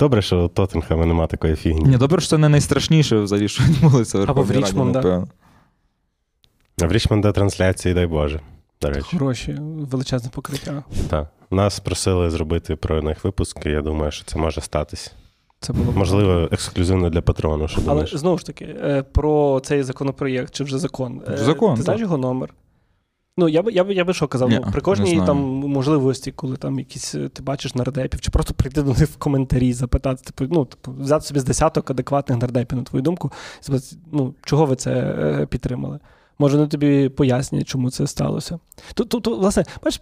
[0.00, 1.90] Добре, що у Тоттенхема нема такої фігні.
[1.90, 5.26] Ні, добре, що це не найстрашніше взагалі, що відбулося в Або в Річмонда.
[6.82, 8.40] А в Річмонда трансляції, дай Боже.
[8.82, 9.16] До речі.
[9.18, 10.84] Хороші, величезне покриття.
[11.10, 11.28] Так.
[11.50, 15.12] Нас просили зробити про них випуск, і я думаю, що це може статись.
[15.60, 18.16] Це було Можливо, ексклюзивно для патрону, що Але думаєш?
[18.16, 21.22] знову ж таки, е, про цей законопроєкт, чи вже закон.
[21.28, 21.84] Е, закон, Ти так.
[21.84, 22.54] знаєш його номер?
[23.38, 26.32] Ну, я би, я би, я би що казав, Ні, ну, при кожній там можливості,
[26.32, 30.22] коли там якісь е, ти бачиш нардепів, чи просто прийти до них в коментарі, запитати,
[30.24, 34.66] типу, ну, типу, взяти собі з десяток адекватних нардепів, на твою думку, запитати, ну, чого
[34.66, 35.98] ви це е, підтримали?
[36.38, 38.58] Може, вони тобі пояснять, чому це сталося.
[38.94, 40.00] Тут, тут, тут власне, бачиш,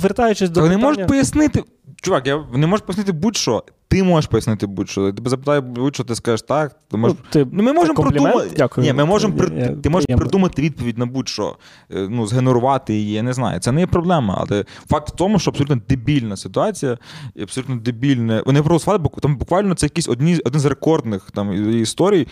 [0.00, 0.88] вертаючись до вони питання...
[0.88, 1.64] можуть пояснити.
[2.02, 3.64] Чувак, я не можу пояснити будь-що.
[3.90, 5.12] Ти можеш пояснити будь-що.
[5.12, 6.76] Тебе запитаю будь-що, ти скажеш так.
[6.90, 7.16] Ти можеш...
[7.20, 7.46] Ну, ти...
[7.52, 8.50] Ну, ми можемо придумати.
[8.56, 8.86] Дякую.
[8.86, 9.58] Ні, ми можемо Я- при...
[9.58, 10.20] я- ти можеш приємно.
[10.26, 11.56] придумати відповідь на будь-що,
[11.94, 13.60] Е, ну, згенерувати її, я не знаю.
[13.60, 14.44] Це не є проблема.
[14.48, 16.98] Але факт в тому, що абсолютно дебільна ситуація,
[17.34, 18.42] і абсолютно дебільне.
[18.46, 22.26] Вони проголосували, бо там буквально це якийсь одні, один з рекордних там історій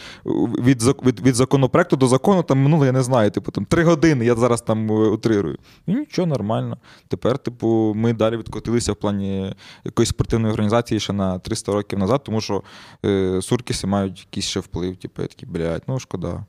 [0.62, 3.84] від, зак- від, від законопроекту до закону там минуло, я не знаю, типу там три
[3.84, 4.24] години.
[4.24, 5.58] Я зараз там е, утрирую.
[5.86, 6.76] І нічого нормально.
[7.08, 12.24] Тепер, типу, ми далі відкотилися в плані якоїсь спортивної організації ще на 300 років назад,
[12.24, 12.62] тому що
[13.04, 14.96] е, суркіси мають якийсь ще вплив.
[14.96, 16.44] Типу, я такий, блядь, ну шкода.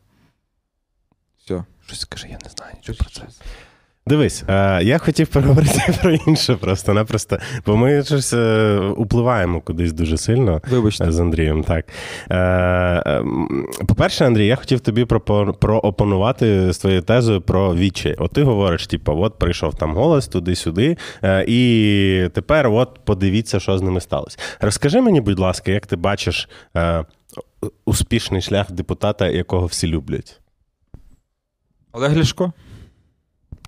[1.38, 1.64] Все.
[1.86, 3.28] Щось скажи, я не знаю нічого про це.
[4.08, 10.18] Дивись, е, я хотів поговорити про інше просто-напросто, бо ми щось е, upливаємо кудись дуже
[10.18, 10.62] сильно.
[10.72, 11.12] Вибачте.
[11.12, 11.86] З Андрієм, так.
[12.32, 13.24] Е,
[13.88, 18.16] По-перше, Андрій, я хотів тобі проопонувати з твоєю тезою про вічі.
[18.18, 23.78] От ти говориш, типу, от прийшов там голос туди-сюди, е, і тепер от подивіться, що
[23.78, 24.38] з ними сталося.
[24.60, 27.06] Розкажи мені, будь ласка, як ти бачиш е,
[27.86, 30.40] успішний шлях депутата, якого всі люблять?
[31.92, 32.54] Олег Ляшко?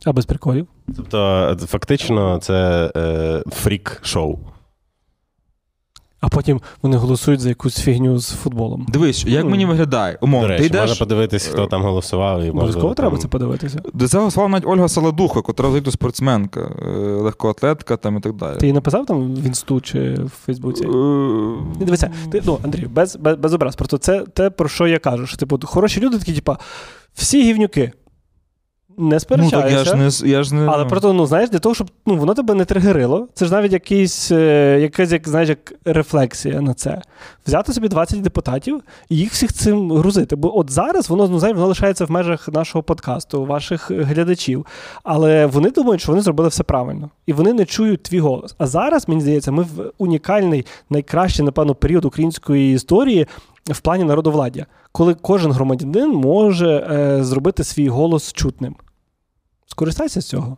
[0.06, 0.68] А без приколів?
[0.96, 4.40] Тобто, фактично, це е, фрік-шоу.
[6.22, 8.86] А потім вони голосують за якусь фігню з футболом.
[8.90, 10.14] Дивись, як Ну, мені виглядає?
[10.14, 11.00] До Умовно, ти речі, можна йдеш.
[11.00, 12.42] подивитись, хто там голосував.
[12.44, 13.80] І Обов'язково треба там- це подивитися.
[13.94, 18.58] До цього голосувала навіть Ольга Саладуха, котра взагалі спортсменка, е, легкоатлетка там і так далі.
[18.60, 20.84] Ти їй написав там в інсту чи в Фейсбуці?
[20.84, 23.76] Е, Дивися, ти, ну, Андрій, без, без, без образ.
[23.76, 25.28] Просто це те, про що я кажу.
[25.28, 26.58] Що, типу, хороші люди такі, типа,
[27.14, 27.92] всі гівнюки.
[29.00, 29.62] Не Ну сперечаюся.
[29.62, 30.68] так я ж не я ж не.
[30.68, 33.74] Але просто, ну знаєш, для того, щоб ну, воно тебе не тригерило, це ж навіть
[33.74, 37.02] якийсь, е, якась, як, знаєш, як рефлексія на це.
[37.48, 40.36] Взяти собі 20 депутатів і їх всіх цим грузити.
[40.36, 44.66] Бо от зараз воно, ну, знаєш, воно лишається в межах нашого подкасту, ваших глядачів.
[45.04, 47.10] Але вони думають, що вони зробили все правильно.
[47.26, 48.56] І вони не чують твій голос.
[48.58, 53.28] А зараз, мені здається, ми в унікальний, найкращий, напевно, період української історії.
[53.66, 58.76] В плані народовладдя, коли кожен громадянин може е, зробити свій голос чутним.
[59.72, 60.58] Скористайся з цього.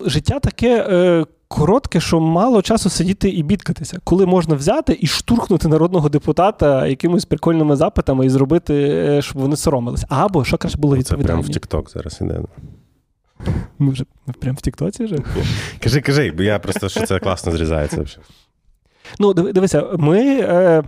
[0.00, 5.68] Життя таке е, коротке, що мало часу сидіти і бідкатися, коли можна взяти і штурхнути
[5.68, 10.06] народного депутата якимись прикольними запитами і зробити, е, щоб вони соромилися.
[10.08, 11.46] Або що краще було Це прямо в.
[11.46, 12.40] TikTok зараз іде.
[13.78, 14.04] Ми вже
[14.40, 15.16] прямо в Тіктоці вже.
[15.82, 18.04] Кажи, кажи, бо я просто що це класно зрізається.
[19.18, 20.40] Ну, дивися, ми.
[20.40, 20.82] Е,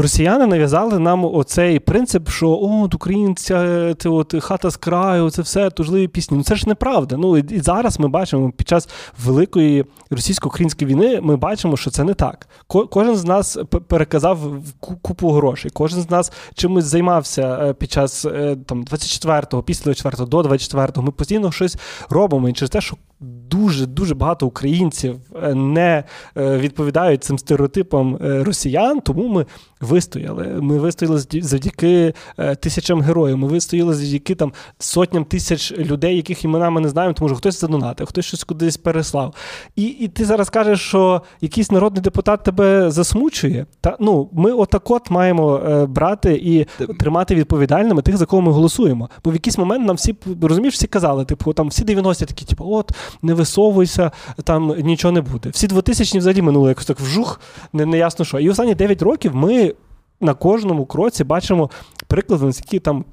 [0.00, 5.70] Росіяни нав'язали нам оцей принцип, що от українця, це от хата з краю, це все
[5.70, 6.36] тужливі пісні.
[6.36, 7.16] Ну це ж неправда.
[7.16, 8.88] Ну і зараз ми бачимо під час
[9.24, 12.48] великої російсько-української війни, ми бачимо, що це не так.
[12.66, 13.58] Ко- кожен з нас
[13.88, 14.38] переказав
[14.80, 20.26] купу грошей, кожен з нас чимось займався е, під час е, там 24-го, після 24-го,
[20.26, 21.02] до 24-го.
[21.02, 21.76] Ми постійно щось
[22.10, 22.48] робимо.
[22.48, 26.04] І через те, що дуже дуже багато українців е, не
[26.36, 29.46] е, відповідають цим стереотипам е, росіян, тому ми
[29.80, 30.46] вистояли.
[30.60, 32.14] Ми вистояли завдяки
[32.60, 33.38] тисячам героїв.
[33.38, 37.60] Ми вистояли завдяки там сотням тисяч людей, яких імена ми не знаємо, тому що хтось
[37.60, 39.34] задонатив, хтось щось кудись переслав.
[39.76, 43.66] І, і ти зараз кажеш, що якийсь народний депутат тебе засмучує.
[43.80, 49.10] Та ну ми отак от маємо брати і тримати відповідальними тих, за кого ми голосуємо.
[49.24, 52.64] Бо в якийсь момент нам всі розумієш, всі казали, типу, там всі 90-ті такі, типу,
[52.70, 54.10] от не висовуйся,
[54.44, 55.48] там нічого не буде.
[55.48, 57.40] Всі 2000-ні взагалі минули якось так вжух,
[57.72, 58.38] не, не ясно що.
[58.38, 59.74] І останні 9 років ми
[60.20, 61.70] на кожному кроці бачимо
[62.06, 63.04] приклади, наскільки там.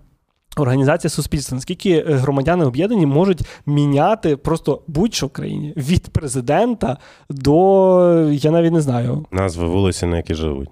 [0.60, 6.98] Організація суспільства, наскільки е, громадяни об'єднані можуть міняти просто будь-що в країні від президента
[7.30, 9.26] до я навіть не знаю.
[9.32, 10.70] Назви вулиці, на які живуть.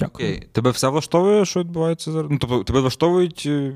[0.00, 0.28] Дякую.
[0.28, 0.48] Окей.
[0.52, 2.30] Тебе все влаштовує, що відбувається зараз?
[2.30, 3.74] Ну, тобто, тебе влаштовують е,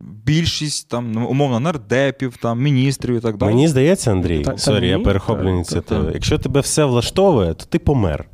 [0.00, 3.50] більшість там, ну, умовно, нардепів, там, міністрів і так далі.
[3.50, 6.10] Мені здається, Андрій, Та- та sorry, я ні, перехоплю ініціативу.
[6.14, 8.24] Якщо тебе все влаштовує, то ти помер.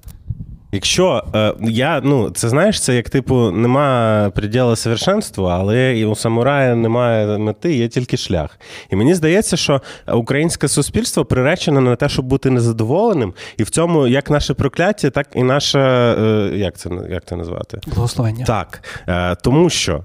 [0.74, 6.14] Якщо е, я, ну, це знаєш, це як типу, нема приділу совершенству, але і у
[6.14, 8.58] самурая немає мети, є тільки шлях.
[8.90, 9.82] І мені здається, що
[10.14, 15.26] українське суспільство приречене на те, щоб бути незадоволеним, і в цьому як наше прокляття, так
[15.34, 17.80] і наше, е, як це як це назвати?
[17.86, 18.44] Благословення.
[18.44, 20.04] Так, е, тому що.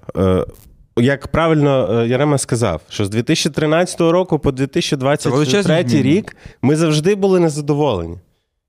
[1.02, 7.16] Як правильно е, Ярема сказав, що з 2013 року по Це 2023 рік ми завжди
[7.16, 8.18] були незадоволені.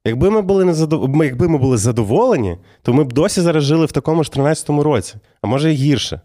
[0.04, 1.24] Якби ми були незадов...
[1.24, 5.14] якби ми були задоволені, то ми б досі зараз жили в такому ж 13-му році,
[5.42, 6.20] а може і гірше.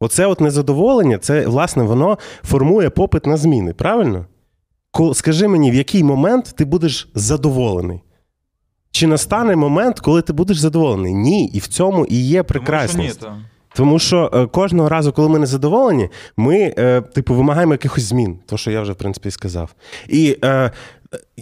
[0.00, 4.26] Оце от незадоволення, це, власне, воно формує попит на зміни, правильно?
[5.12, 8.02] Скажи мені, в який момент ти будеш задоволений?
[8.90, 11.14] Чи настане момент, коли ти будеш задоволений?
[11.14, 13.26] Ні, і в цьому і є Тому що ні, прекрасність.
[13.74, 18.38] Тому що е, кожного разу, коли ми не задоволені, ми, е, типу, вимагаємо якихось змін,
[18.46, 19.74] то що я вже в принципі сказав.
[20.08, 20.70] І е,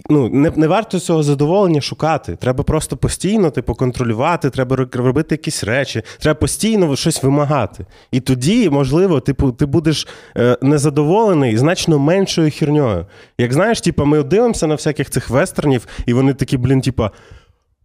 [0.09, 2.35] ну, не, не варто цього задоволення шукати.
[2.35, 7.85] Треба просто постійно, типу, контролювати, треба робити якісь речі, треба постійно щось вимагати.
[8.11, 13.05] І тоді, можливо, типу, ти будеш е, незадоволений значно меншою херньою.
[13.37, 17.09] Як знаєш, типу, ми дивимося на всяких цих вестернів, і вони такі, блін, типу.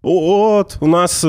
[0.03, 1.29] От, у нас, е,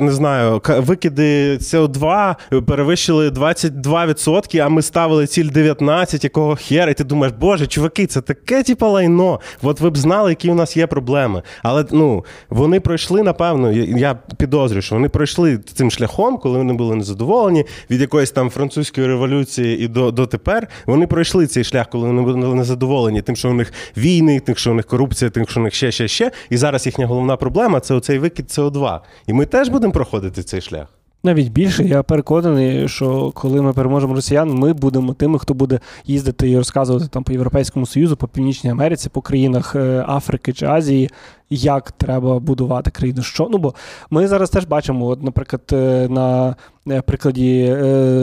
[0.00, 2.34] не знаю, викиди СО2
[2.66, 8.20] перевищили 22%, а ми ставили ціль 19, якого хера, і ти думаєш, боже, чуваки, це
[8.20, 9.40] таке типу лайно.
[9.62, 11.42] От ви б знали, які у нас є проблеми.
[11.62, 16.96] Але ну, вони пройшли, напевно, я підозрюю, що вони пройшли цим шляхом, коли вони були
[16.96, 20.68] незадоволені від якоїсь там французької революції і до, до тепер.
[20.86, 24.70] Вони пройшли цей шлях, коли вони були незадоволені тим, що у них війни, тим, що
[24.70, 26.30] у них корупція, тим, що у них ще, ще, ще.
[26.50, 29.00] І зараз їхня головна проблема це оцей викид СО2.
[29.26, 30.88] І ми теж будемо проходити цей шлях.
[31.24, 36.50] Навіть більше, я переконаний, що коли ми переможемо росіян, ми будемо тими, хто буде їздити
[36.50, 41.10] і розказувати там по Європейському Союзу, по Північній Америці, по країнах е, Африки чи Азії,
[41.50, 43.22] як треба будувати країну.
[43.22, 43.74] Що ну бо
[44.10, 46.56] ми зараз теж бачимо, от, наприклад, е, на
[46.88, 47.76] е, прикладі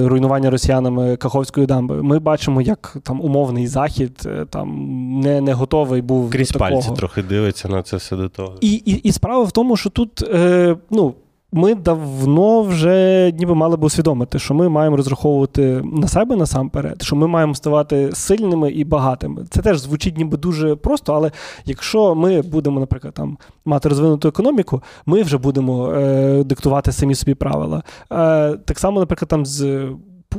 [0.06, 2.04] руйнування росіянами Каховської дамби.
[2.04, 6.82] Ми бачимо, як там умовний захід там не, не готовий був Крізь до такого.
[6.82, 8.58] пальці трохи дивиться на це все до того.
[8.62, 10.24] І, і, і справа в тому, що тут
[10.90, 11.14] ну,
[11.52, 17.16] ми давно вже ніби мали б усвідомити, що ми маємо розраховувати на себе насамперед, що
[17.16, 19.46] ми маємо ставати сильними і багатими.
[19.50, 21.32] Це теж звучить ніби дуже просто, але
[21.66, 27.34] якщо ми будемо, наприклад, там мати розвинуту економіку, ми вже будемо е, диктувати самі собі
[27.34, 27.84] правила.
[28.12, 29.88] Е, так само, наприклад, там з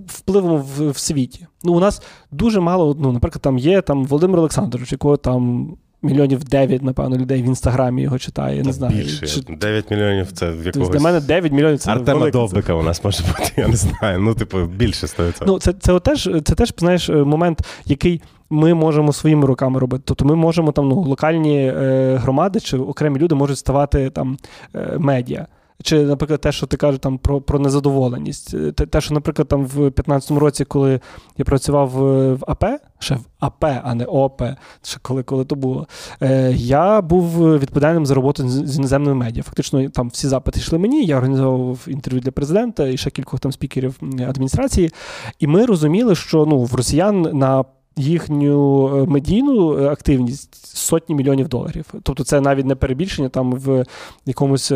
[0.07, 1.47] впливом в, в світі.
[1.65, 5.69] Ну, у нас дуже мало, ну, наприклад, там є там Володимир Олександрович, якого там.
[6.03, 8.57] Мільйонів 9, напевно, людей в інстаграмі його читає.
[8.57, 8.97] Я не знаю.
[8.97, 9.27] Більше.
[9.27, 10.89] Чи- 9 мільйонів це в Тобто якогось.
[10.89, 12.39] для мене 9 мільйонів це Артема велика.
[12.39, 14.19] Довбика у нас може бути, я не знаю.
[14.19, 15.43] Ну, типу, більше 100%.
[15.47, 20.03] Ну, це, це, теж, це теж, знаєш, момент, який ми можемо своїми руками робити.
[20.07, 24.39] Тобто ми можемо там ну, локальні е, громади чи окремі люди можуть ставати там
[24.75, 25.47] е, медіа.
[25.83, 28.55] Чи, наприклад, те, що ти кажеш там про, про незадоволеність.
[28.55, 31.01] Е, Те, що, наприклад, там в 15-му році, коли
[31.37, 32.65] я працював в, в АП,
[32.99, 34.43] ще в АП, а не ОП,
[34.83, 35.87] ще коли, коли то було,
[36.21, 39.43] е, я був відповідальним за роботу з, іноземними медіа.
[39.43, 43.53] Фактично, там всі запити йшли мені, я організовував інтерв'ю для президента і ще кількох там
[43.53, 44.91] спікерів адміністрації.
[45.39, 47.65] І ми розуміли, що ну, в росіян на
[47.97, 51.95] їхню е, медійну е, активність сотні мільйонів доларів.
[52.03, 53.85] Тобто це навіть не перебільшення там в
[54.27, 54.73] якомусь.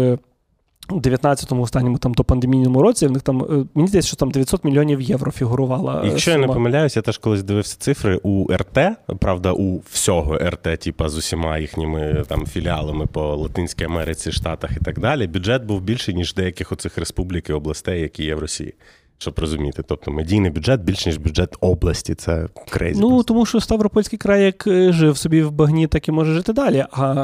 [0.91, 4.31] Е, у 19-му останньому там допандемійному році в них там е, мені здається, що там
[4.31, 6.03] 900 мільйонів євро фігурувала.
[6.05, 8.79] Якщо я не помиляюсь, я теж колись дивився цифри у РТ,
[9.19, 14.85] правда, у всього РТ, типа з усіма їхніми там філіалами по Латинській Америці, Штатах і
[14.85, 15.27] так далі.
[15.27, 18.75] Бюджет був більший, ніж деяких оцих республік і областей, які є в Росії.
[19.19, 22.15] Щоб розуміти, тобто медійний бюджет більше, ніж бюджет області.
[22.15, 23.01] Це crazy.
[23.01, 26.53] Ну, тому що Ставропольський край як е, жив собі в багні, так і може жити
[26.53, 26.85] далі.
[26.91, 27.15] А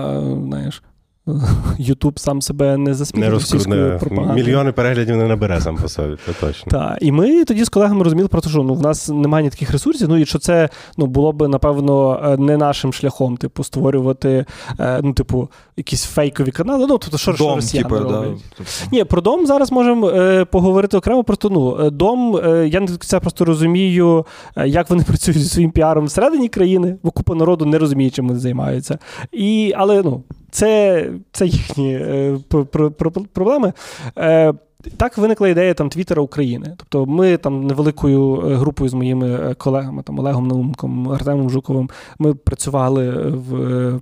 [0.46, 0.82] знаєш,
[1.78, 4.44] Ютуб сам себе не не заспіває розкрутне пропагандою.
[4.44, 6.70] мільйони переглядів не набере сам по собі, це точно.
[6.70, 9.50] Так, і ми тоді з колегами розуміли про те, що ну, в нас немає ні
[9.50, 13.64] таких ресурсів, ну і що це ну, було б, напевно, е, не нашим шляхом, типу,
[13.64, 14.44] створювати,
[14.80, 16.86] е, ну, типу, якісь фейкові канали.
[16.88, 18.14] Ну, тобто, що, що Дом, росіяни типу, да.
[18.14, 18.44] роблять.
[18.56, 18.72] Тобто.
[18.92, 21.24] Ні, про дом зараз можемо е, поговорити окремо.
[21.24, 24.26] Просто ну, е, дом, е, я не до кінця просто розумію,
[24.66, 28.40] як вони працюють зі своїм піаром всередині країни, бо купа народу не розуміє, чим вони
[28.40, 28.98] займаються.
[29.32, 33.72] І, але ну, це, це їхні е, про- про- про- проблеми.
[34.18, 34.52] Е,
[34.96, 36.74] так виникла ідея там Твіттера України.
[36.78, 41.90] Тобто ми там невеликою е, групою з моїми е, колегами, там Олегом Наумком, Артемом Жуковим,
[42.18, 44.00] ми працювали в е,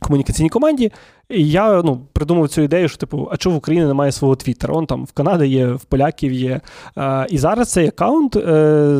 [0.00, 0.92] комунікаційній команді.
[1.30, 4.74] І я ну, придумав цю ідею, що типу, а чого в Україні немає свого Твіттера?
[4.74, 6.60] Он там в Канаді є, в поляків є.
[6.98, 8.94] Е, і зараз цей аккаунт е,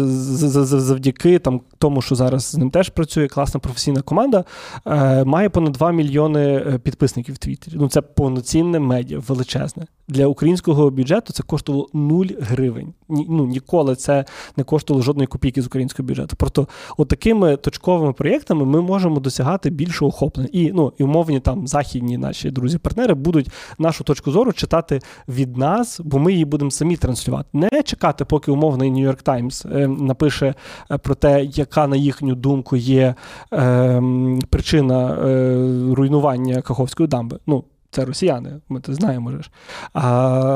[0.64, 4.44] завдяки там, тому, що зараз з ним теж працює класна професійна команда,
[4.86, 7.74] е, має понад 2 мільйони е, підписників в Твіттері.
[7.78, 9.86] Ну, це повноцінне медіа, величезне.
[10.08, 12.92] Для українського бюджету це коштувало 0 гривень.
[13.08, 14.24] Ні, ну, ніколи це
[14.56, 16.36] не коштувало жодної копійки з українського бюджету.
[16.36, 20.48] Просто от такими точковими проєктами ми можемо досягати більшого охоплення.
[20.52, 26.00] І, ну, і умовні там західні наші друзі-партнери будуть нашу точку зору читати від нас,
[26.04, 27.48] бо ми її будемо самі транслювати.
[27.52, 30.54] Не чекати, поки умовний York Times е, напише
[30.90, 33.14] е, про те, яка на їхню думку є
[33.52, 34.02] е,
[34.50, 37.38] причина е, руйнування Каховської дамби.
[37.46, 39.30] Ну, це росіяни, ми це знаємо.
[39.30, 39.50] ж.
[39.92, 40.08] А,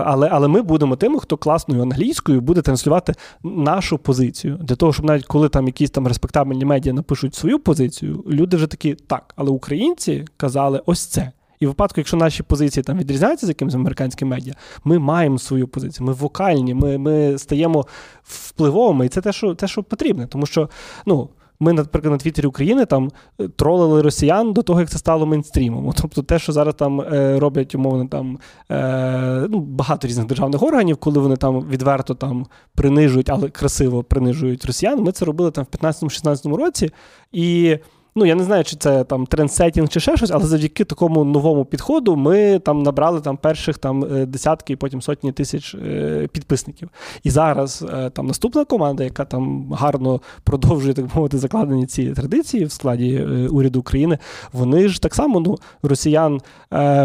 [0.07, 4.59] але, але ми будемо тими, хто класною англійською буде транслювати нашу позицію.
[4.63, 8.67] Для того, щоб навіть коли там якісь там респектабельні медіа напишуть свою позицію, люди вже
[8.67, 11.33] такі, так, але українці казали ось це.
[11.61, 15.69] І в випадку, якщо наші позиції там відрізняються з якимось американським медіа, ми маємо свою
[15.69, 16.07] позицію.
[16.07, 17.87] Ми вокальні, ми, ми стаємо
[18.23, 20.27] впливовими, і це те, що те, що потрібне.
[20.27, 20.69] Тому що,
[21.07, 21.29] ну.
[21.61, 25.93] Ми, наприклад, на Твіттері України там е, тролили росіян до того, як це стало мейнстрімом.
[26.03, 28.39] Тобто, те, що зараз там е, роблять умовно там
[28.71, 34.65] е, ну, багато різних державних органів, коли вони там відверто там принижують, але красиво принижують
[34.65, 35.03] росіян.
[35.03, 36.91] Ми це робили там в 15-16 році.
[37.33, 37.79] І
[38.17, 41.65] ну я не знаю, чи це там трендсетінг чи ще щось, але завдяки такому новому
[41.65, 46.91] підходу ми там набрали там перших там е, десятки і потім сотні тисяч е, підписників.
[47.23, 52.65] І зараз е, там наступна команда, яка там гарно продовжує так мовити закладені ці традиції
[52.65, 54.19] в складі уряду України,
[54.53, 56.41] вони ж так само ну росіян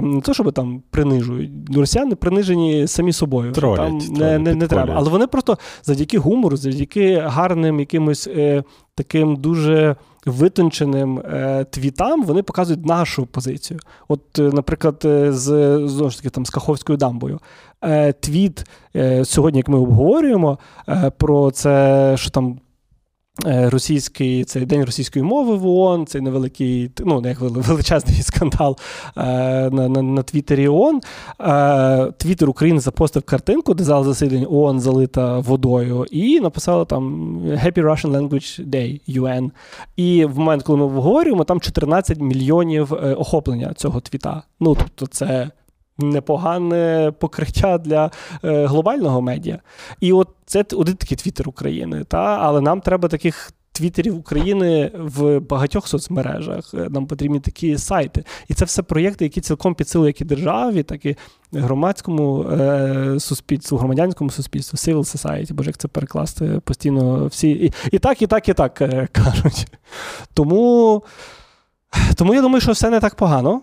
[0.01, 3.51] не то, щоб там принижують, росіяни принижені самі собою.
[3.51, 4.93] Тролять, там не, тролять, не, не треба.
[4.97, 8.29] Але вони просто завдяки гумору, завдяки гарним якимось
[8.95, 9.95] таким дуже
[10.29, 13.79] витонченим е, твітам, вони показують нашу позицію.
[14.07, 15.45] От, е, наприклад, е, з
[15.87, 17.39] знову ж таки там з Каховською дамбою.
[17.81, 18.63] Е, твіт
[18.95, 20.59] е, сьогодні, як ми обговорюємо,
[21.17, 22.59] про це, що там.
[23.45, 28.77] Е, Російський цей день російської мови в ООН, цей невеликий, ну не як величезний скандал
[29.17, 29.23] е,
[29.69, 31.01] на, на, на Твіттері ООН.
[31.41, 37.83] Е, Твіттер України запостив картинку, де зала засідань ООН залита водою, і написала там Happy
[37.83, 39.51] Russian Language Day UN.
[39.95, 44.43] І в момент, коли ми обговорюємо, там 14 мільйонів е, охоплення цього твіта.
[44.59, 45.49] Ну тобто, це
[45.99, 48.11] непогане покриття для
[48.43, 49.59] е, глобального медіа.
[49.99, 52.37] І от це один такий твіттер України, та?
[52.41, 56.73] але нам треба таких твіттерів України в багатьох соцмережах.
[56.73, 58.23] Е, Нам потрібні такі сайти.
[58.47, 61.15] І це все проєкти, які цілком підсилують як і державі, так і
[61.51, 67.49] громадському е, суспільству, громадянському суспільству, civil society, боже, як це перекласти постійно всі.
[67.49, 69.67] І, і так, і так, і так е, кажуть.
[70.33, 71.03] Тому,
[72.15, 73.61] тому я думаю, що все не так погано.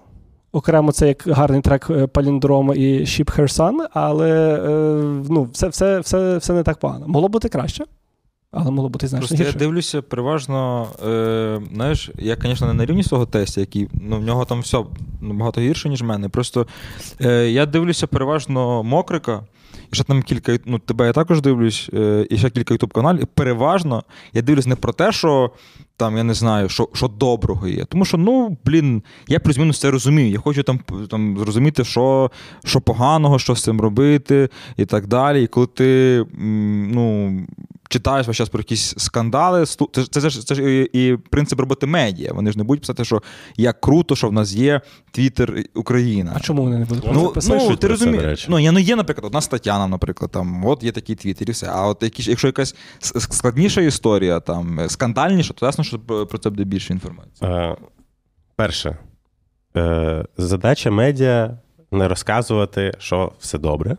[0.57, 5.69] Окремо, це як гарний трек е, Паліндрома і Ship Her Sun, але е, ну, все,
[5.69, 7.09] все, все, все не так погано.
[7.09, 7.85] Могло бути краще,
[8.51, 13.03] але могло бути значно Просто я дивлюся переважно, е, знаєш, я, звісно, не на рівні
[13.03, 14.85] свого тестя, який ну, в нього там все
[15.21, 16.29] набагато гірше, ніж в мене.
[16.29, 16.67] Просто
[17.21, 19.43] е, я дивлюся переважно мокрика.
[19.93, 23.27] І ще там кілька, ну, тебе я також дивлюсь, е, і ще кілька ютуб каналів.
[23.27, 25.51] Переважно я дивлюсь не про те, що
[25.97, 27.85] там, я не знаю, що, що доброго є.
[27.85, 30.31] Тому що, ну, блін, я плюс-мінус це розумію.
[30.31, 30.81] Я хочу там,
[31.11, 32.31] там зрозуміти, що,
[32.65, 35.45] що поганого, що з цим робити, і так далі.
[35.45, 36.25] І коли ти
[36.93, 37.33] ну,
[37.89, 41.61] читаєш весь час про якісь скандали, це, ж- це, ж- це ж і, і принцип
[41.61, 42.33] роботи медіа.
[42.33, 43.23] Вони ж не будуть писати, що
[43.57, 44.81] як круто, що в нас є
[45.11, 46.33] Твіттер Україна.
[46.37, 47.59] А чому вони не будуть Ну, це писати?
[47.69, 48.47] ну ти це, розумієш.
[48.49, 51.53] Ну, я, ну, є, наприклад, одна стаття нам, наприклад, там, от є такий твіттер і
[51.53, 51.67] все.
[51.71, 56.51] А от якісь, якщо якась складніша історія, там, скандальніша, то ясно, що про про це
[56.51, 57.51] буде більше інформації.
[57.51, 57.77] Е,
[58.57, 58.97] перше,
[59.77, 61.59] е, задача медіа
[61.93, 63.97] не розказувати, що все добре.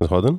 [0.00, 0.38] Згоден?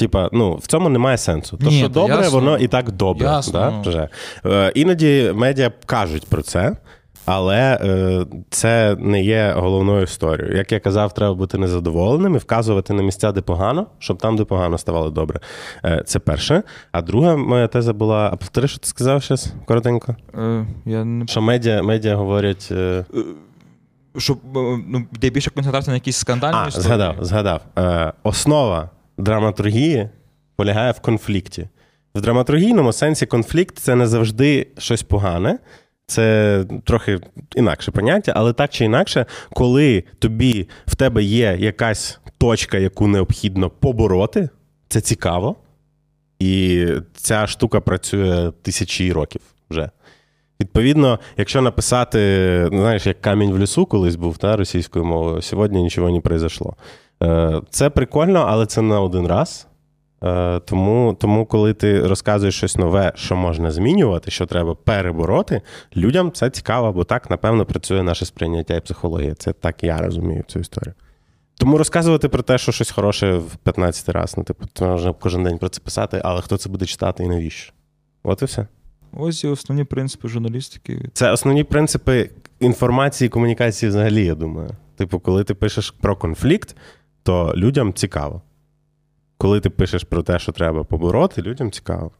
[0.00, 1.56] Типа, ну, в цьому немає сенсу.
[1.56, 2.30] То, Ні, що то добре, ясно.
[2.40, 3.26] воно і так добре.
[3.26, 3.70] Ясно, Да?
[3.70, 3.82] ну.
[3.90, 4.08] Вже.
[4.46, 6.76] Е, іноді медіа кажуть про це,
[7.26, 10.56] але е, це не є головною історією.
[10.56, 14.44] Як я казав, треба бути незадоволеним і вказувати на місця, де погано, щоб там, де
[14.44, 15.40] погано, ставало добре.
[15.84, 16.62] Е, це перше.
[16.92, 20.16] А друга моя теза була: а повтори, що ти сказав зараз коротенько?
[20.38, 21.26] Е, я не...
[21.26, 22.68] Що медіа, медіа говорять.
[22.72, 23.04] е,
[24.18, 26.86] Щоб е, ну, де більше концентрація на якісь скандальні А, історії.
[26.88, 27.60] згадав, згадав.
[27.78, 28.90] Е, основа
[29.20, 30.08] драматургії
[30.56, 31.68] полягає в конфлікті.
[32.14, 35.58] В драматургійному сенсі конфлікт це не завжди щось погане.
[36.06, 37.20] Це трохи
[37.56, 43.70] інакше поняття, але так чи інакше, коли тобі в тебе є якась точка, яку необхідно
[43.70, 44.48] побороти,
[44.88, 45.56] це цікаво.
[46.38, 49.40] І ця штука працює тисячі років
[49.70, 49.90] вже.
[50.60, 52.18] Відповідно, якщо написати,
[52.72, 56.76] знаєш, як камінь в лісу колись був та, російською мовою, сьогодні нічого не произошло.
[57.22, 59.66] Е, Це прикольно, але це на один раз.
[60.24, 65.62] Е, Тому, тому, коли ти розказуєш щось нове, що можна змінювати, що треба перебороти,
[65.96, 69.34] людям це цікаво, бо так, напевно, працює наше сприйняття і психологія.
[69.34, 70.94] Це так я розумію цю історію.
[71.58, 75.44] Тому розказувати про те, що щось хороше в 15 раз, ну, типу, це можна кожен
[75.44, 77.72] день про це писати, але хто це буде читати і навіщо?
[78.22, 78.66] От і все.
[79.12, 81.10] Ось і основні принципи журналістики.
[81.12, 84.70] Це основні принципи інформації і комунікації взагалі, я думаю.
[84.96, 86.76] Типу, коли ти пишеш про конфлікт,
[87.22, 88.42] то людям цікаво.
[89.38, 92.10] Коли ти пишеш про те, що треба побороти, людям цікаво.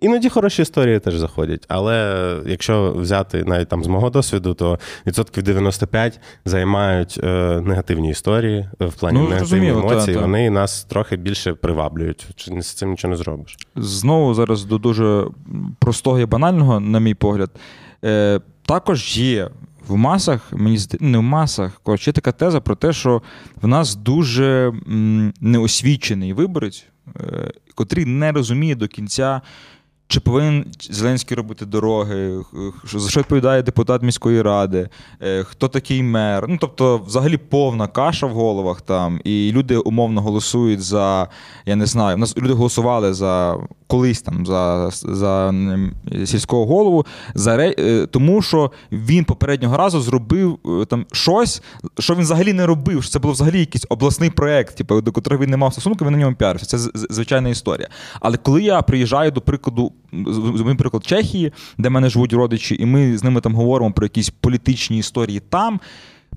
[0.00, 5.42] Іноді хороші історії теж заходять, але якщо взяти навіть там з мого досвіду, то відсотків
[5.42, 7.26] 95 займають е,
[7.60, 10.14] негативні історії е, в плані Ну, негативних зрозуміло, та, емоцій.
[10.14, 10.20] та.
[10.20, 12.26] Вони нас трохи більше приваблюють.
[12.36, 13.56] Чи з цим нічого не зробиш?
[13.76, 15.26] Знову зараз до дуже
[15.78, 17.50] простого і банального, на мій погляд.
[18.04, 19.50] Е, також є
[19.90, 23.22] в масах, мені зда- не в масах, коротше, така теза про те, що
[23.62, 24.72] в нас дуже
[25.40, 26.84] неосвічений виборець,
[27.20, 29.40] е, котрий не розуміє до кінця.
[30.10, 32.44] Чи повинен Зеленський робити дороги,
[32.84, 34.88] за що відповідає депутат міської ради,
[35.22, 36.44] е, хто такий мер?
[36.48, 41.28] Ну тобто, взагалі повна каша в головах там, і люди умовно голосують за,
[41.66, 43.56] я не знаю, у нас люди голосували за
[43.86, 45.54] колись там за, за
[46.24, 51.62] сільського голову, за е, тому що він попереднього разу зробив е, там щось,
[51.98, 53.02] що він взагалі не робив.
[53.02, 56.12] що Це було взагалі якийсь обласний проект, типу, до котрого він не мав стосунку, він
[56.12, 56.66] на ньому піарився.
[56.66, 57.88] Це звичайна історія.
[58.20, 62.76] Але коли я приїжджаю до прикладу, з- з- приклад Чехії, де в мене живуть родичі,
[62.80, 65.80] і ми з ними там говоримо про якісь політичні історії там,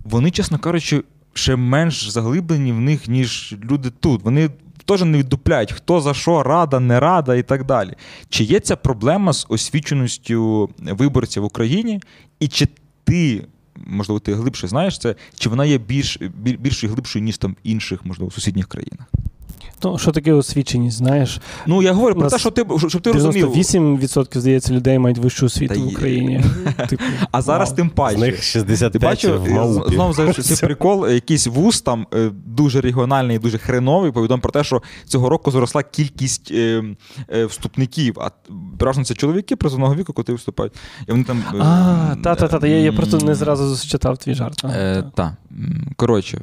[0.03, 1.03] вони, чесно кажучи,
[1.33, 4.23] ще менш заглиблені в них, ніж люди тут.
[4.23, 4.49] Вони
[4.85, 7.93] теж не віддупляють, хто за що рада, не рада і так далі.
[8.29, 11.99] Чи є ця проблема з освіченістю виборців в Україні?
[12.39, 12.67] І чи
[13.03, 13.43] ти,
[13.75, 17.55] можливо, ти глибше знаєш це, чи вона є більш, біль- більш глибшою, ніж там в
[17.63, 19.07] інших, можливо, сусідніх країнах?
[19.83, 21.41] Ну, що таке освіченість, знаєш?
[21.67, 23.47] Ну, я говорю про те, що ти, щоб ти розумів.
[23.55, 25.87] 98% здається людей мають вищу освіту Та в.
[25.87, 26.43] Україні.
[26.89, 28.17] Типу, А зараз тим З паче.
[28.17, 29.93] них Ти 65 бачив, в Маупі.
[29.95, 34.63] знову за цей прикол, якийсь вуз там е, дуже регіональний, дуже хреновий, повідомив про те,
[34.63, 36.83] що цього року зросла кількість е,
[37.33, 38.29] е, вступників, а
[38.77, 40.73] переважно це чоловіки призовного віку, котрі вступають.
[41.07, 41.43] І вони там.
[41.59, 44.61] А, та-та-та, я, я просто не зразу зчитав твій жарт.
[44.63, 45.11] Ага, Е, та.
[45.15, 45.37] та.
[45.51, 46.41] М, Коротше,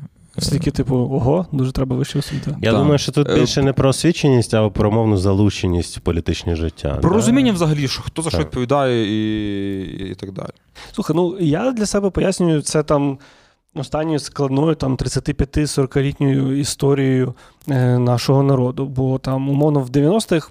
[0.50, 2.50] Такі, типу, ого, дуже треба вища освіта.
[2.62, 2.80] Я Так.
[2.80, 6.98] думаю, що тут Е, більше не про освіченість, а про мовну залученість в політичне життя.
[7.00, 7.16] Про да?
[7.16, 10.50] розуміння взагалі, що хто за що відповідає і, і так далі.
[10.92, 13.18] Слухай, ну я для себе пояснюю це там
[13.74, 17.34] останньою складною там 35-40-літньою історією
[17.68, 18.86] е, нашого народу.
[18.86, 20.50] Бо там, умовно, в 90-х.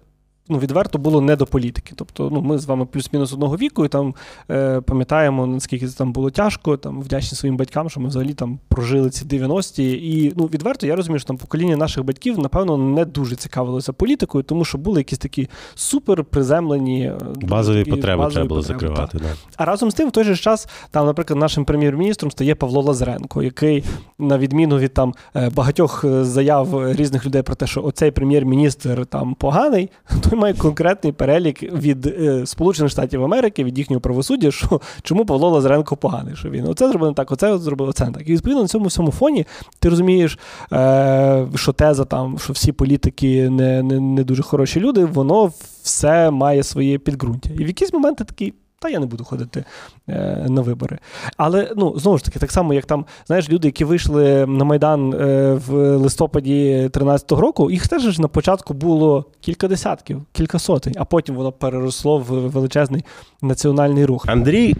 [0.51, 1.93] Ну, відверто було не до політики.
[1.95, 4.15] Тобто, ну, ми з вами плюс-мінус одного віку, і там
[4.51, 8.59] е, пам'ятаємо, наскільки це там було тяжко, там вдячні своїм батькам, що ми взагалі там
[8.67, 9.91] прожили ці 90-ті.
[9.91, 14.43] І ну, відверто я розумію, що там покоління наших батьків, напевно, не дуже цікавилося політикою,
[14.43, 18.79] тому що були якісь такі супер приземлені е, Базові такі потреби базові треба було потреби,
[18.79, 19.17] закривати.
[19.17, 19.25] Да.
[19.57, 23.43] а разом з тим, в той же час, там, наприклад, нашим прем'єр-міністром стає Павло Лазаренко,
[23.43, 23.83] який,
[24.19, 29.05] на відміну від там е, багатьох е, заяв різних людей про те, що оцей прем'єр-міністр
[29.05, 29.89] там поганий,
[30.29, 35.49] той має конкретний перелік від е, Сполучених Штатів Америки, від їхнього правосуддя, що чому Павло
[35.49, 38.29] Лазаренко поганий, що він оце зробив не так, оце зробив оце не так.
[38.29, 39.45] І відповідно на цьому всьому фоні
[39.79, 40.39] ти розумієш,
[40.73, 45.51] е, що теза там, що всі політики не, не, не дуже хороші люди, воно
[45.83, 47.49] все має своє підґрунтя.
[47.59, 48.53] І в якісь моменти такий.
[48.81, 49.63] Та я не буду ходити
[50.09, 50.99] е, на вибори.
[51.37, 55.13] Але ну знову ж таки, так само, як там, знаєш, люди, які вийшли на Майдан
[55.13, 60.93] е, в листопаді 13-го року, їх теж ж на початку було кілька десятків, кілька сотень,
[60.97, 63.05] а потім воно переросло в величезний
[63.41, 64.25] національний рух.
[64.27, 64.75] Андрій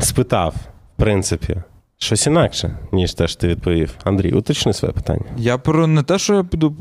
[0.00, 0.54] спитав,
[0.96, 1.56] в принципі,
[2.04, 3.94] щось інакше, ніж те, що ти відповів.
[4.04, 5.24] Андрій, уточни своє питання.
[5.36, 6.76] Я про не те, що я піду.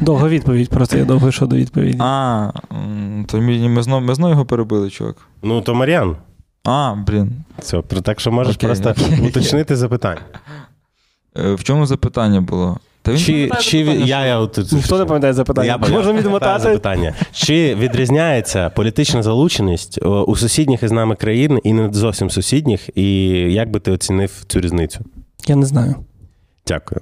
[0.00, 1.98] Довга відповідь, просто я довго йшов до відповіді.
[2.00, 2.50] А,
[3.26, 5.16] то ми, ми, знов, ми знову його перебили, чувак.
[5.42, 6.16] Ну, то Мар'ян.
[6.64, 7.32] А, блін.
[7.58, 9.28] Все, про- так що можеш Окей, просто окей.
[9.28, 10.20] уточнити запитання.
[11.38, 12.78] Е, В чому запитання було?
[13.04, 13.24] Та він Чи,
[13.60, 15.66] чи я, що- я, от- Ніхто не пам'ятає запитання.
[15.66, 16.62] Я Можна пам'ятаю відмотати?
[16.62, 17.14] запитання.
[17.32, 23.70] Чи відрізняється політична залученість у сусідніх із нами країн і не зовсім сусідніх, і як
[23.70, 25.00] би ти оцінив цю різницю?
[25.46, 25.94] Я не знаю.
[26.66, 27.00] Дякую.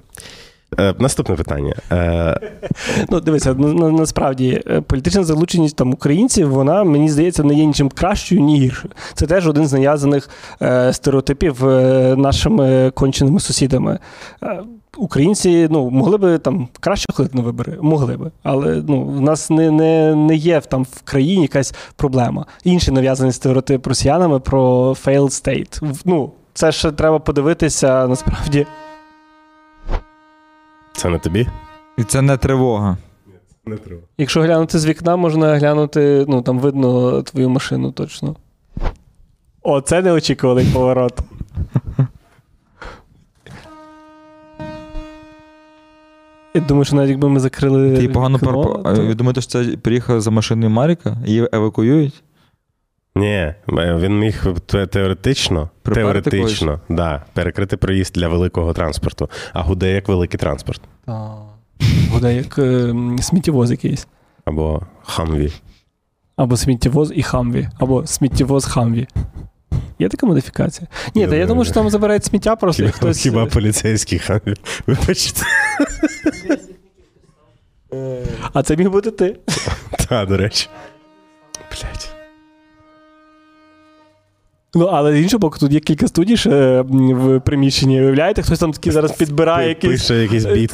[0.79, 1.75] Е, наступне питання.
[1.91, 2.39] Е,
[3.09, 7.65] Ну, дивися, на, на, насправді е, політична залученість там українців, вона мені здається не є
[7.65, 8.93] нічим кращою, ні гіршою.
[9.13, 10.29] Це теж один з нав'язаних
[10.61, 13.99] е, стереотипів е, нашими конченими сусідами.
[14.97, 19.49] Українці ну, могли би там краще ходити на вибори, могли би, але ну, в нас
[19.49, 22.45] не, не, не є там в країні якась проблема.
[22.63, 25.99] Інший нав'язаний стереотип росіянами про failed state.
[26.05, 28.65] Ну, це ще треба подивитися насправді.
[31.03, 31.47] Це не тобі?
[31.97, 32.97] І це не тривога.
[33.65, 34.01] Не треба.
[34.17, 38.35] Якщо глянути з вікна, можна глянути, ну там видно твою машину точно.
[39.61, 41.19] О, це неочікуваний поворот.
[46.53, 47.97] Я думаю, що навіть якби ми закрили.
[47.97, 48.81] Ти погано вікно, парко.
[48.85, 51.17] А то- ви думаєте, що це приїхав за машиною Маріка?
[51.25, 52.23] Її евакуюють?
[53.15, 54.45] Ні, е, він міг
[54.89, 60.81] теоретично, теоретично да, перекрити проїзд для великого транспорту, а гуде як великий транспорт.
[61.07, 61.35] А,
[62.11, 64.07] Буде як е, сміттєвоз якийсь.
[64.45, 65.51] Або хамві.
[66.35, 69.07] Або сміттєвоз і хамві, або сміттєвоз хамві.
[69.99, 70.87] Є така модифікація?
[71.15, 72.83] Ні, та я думаю, що там забирають сміття просто.
[72.83, 73.17] Хіба, хтось...
[73.17, 74.53] хіба поліцейський хамві?
[74.87, 75.41] Вибачте.
[78.53, 79.39] А це міг бути ти.
[80.09, 80.69] Та, до речі.
[81.71, 82.12] Блять.
[84.75, 88.01] Ну, але з іншого боку, тут є кілька студій ще в приміщенні.
[88.01, 90.01] Уявляєте, хтось там такий зараз підбирає якийсь.
[90.01, 90.73] Пише якийсь біт.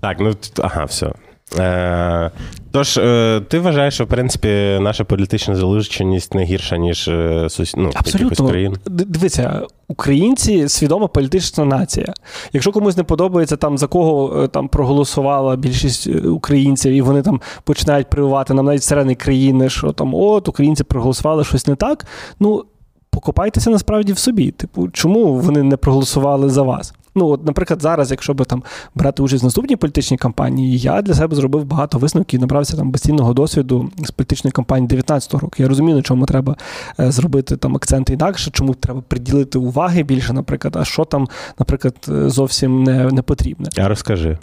[0.00, 1.12] Так, ну ага, все.
[1.58, 2.30] Е,
[2.70, 4.48] тож, е, ти вважаєш, що в принципі
[4.80, 7.76] наша політична залученість не гірша, ніж е, сус...
[7.76, 8.48] ну, якихось Абсолютно.
[8.48, 8.76] країн?
[8.86, 12.14] Дивіться, українці свідома політична нація.
[12.52, 17.22] Якщо комусь не подобається там за кого е, там проголосувала більшість е, українців, і вони
[17.22, 22.06] там починають прививати нам навіть всередині країни, що там от українці проголосували щось не так.
[22.40, 22.64] Ну
[23.10, 24.50] покопайтеся насправді в собі.
[24.50, 26.94] Типу, чому вони не проголосували за вас?
[27.14, 28.62] Ну, от, наприклад, зараз, якщо би там
[28.94, 32.90] брати участь в наступній політичній кампанії, я для себе зробив багато висновків і набрався там
[32.90, 35.54] безцінного досвіду з політичної кампанії 19-го року.
[35.58, 36.56] Я розумію, на чому треба
[37.00, 41.94] е, зробити там акценти інакше, чому треба приділити уваги більше, наприклад, а що там, наприклад,
[42.08, 43.68] е, зовсім не, не потрібне.
[43.76, 44.38] А розкажи.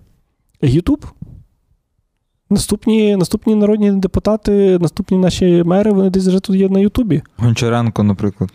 [0.61, 1.05] Ютуб.
[2.49, 7.21] Наступні, наступні народні депутати, наступні наші мери, вони десь вже тут є на Ютубі.
[7.37, 8.49] Гончаренко, наприклад.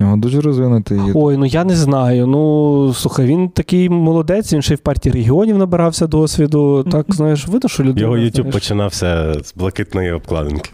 [0.00, 0.98] Його дуже розвинутий.
[1.14, 2.26] Ой, ну я не знаю.
[2.26, 6.82] Ну слухай, він такий молодець, він ще й в партії регіонів набирався досвіду.
[6.92, 8.00] Так, знаєш, видно, що людина.
[8.00, 10.70] Його YouTube знаєш, починався з блакитної обкладинки.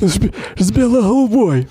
[0.00, 1.66] з, бі- з біло-голубой.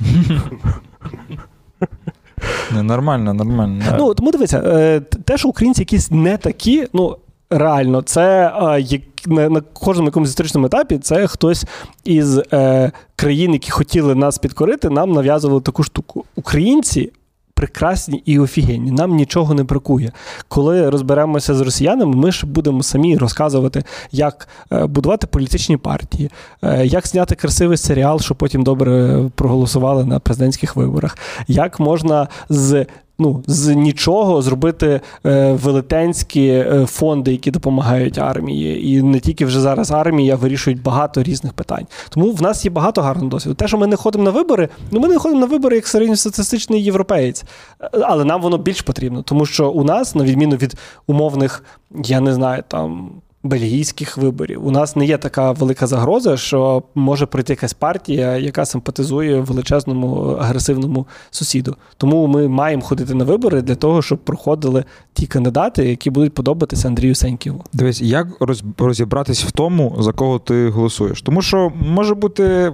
[2.73, 3.83] Не, нормально, нормально.
[3.99, 7.17] Ну, тому дивися, е, те, що українці якісь не такі, ну.
[7.49, 11.65] Реально, це е, як на, на кожному якомусь історичному етапі це хтось
[12.03, 16.25] із е, країн, які хотіли нас підкорити, нам нав'язували таку штуку.
[16.35, 17.11] Українці
[17.57, 18.91] прекрасні і офігенні.
[18.91, 20.11] Нам нічого не бракує.
[20.47, 26.31] Коли розберемося з росіянами, ми ж будемо самі розказувати, як е, будувати політичні партії,
[26.61, 31.17] е, як зняти красивий серіал, щоб потім добре проголосували на президентських виборах,
[31.47, 32.85] як можна з.
[33.19, 39.59] Ну, з нічого зробити е, велетенські е, фонди, які допомагають армії, і не тільки вже
[39.59, 41.85] зараз армія вирішують багато різних питань.
[42.09, 43.55] Тому в нас є багато гарного досвіду.
[43.55, 46.83] Те, що ми не ходимо на вибори, ну ми не ходимо на вибори як середньостатистичний
[46.83, 47.43] європеєць,
[47.81, 50.75] Е, але нам воно більш потрібно, тому що у нас, на відміну від
[51.07, 51.63] умовних,
[52.05, 53.11] я не знаю, там.
[53.47, 58.65] Бельгійських виборів у нас не є така велика загроза, що може прийти якась партія, яка
[58.65, 61.75] симпатизує величезному агресивному сусіду.
[61.97, 64.83] Тому ми маємо ходити на вибори для того, щоб проходили
[65.13, 67.63] ті кандидати, які будуть подобатися Андрію Сеньківу.
[67.73, 71.21] Дивись, як роз, розібратись в тому, за кого ти голосуєш?
[71.21, 72.73] Тому що може бути.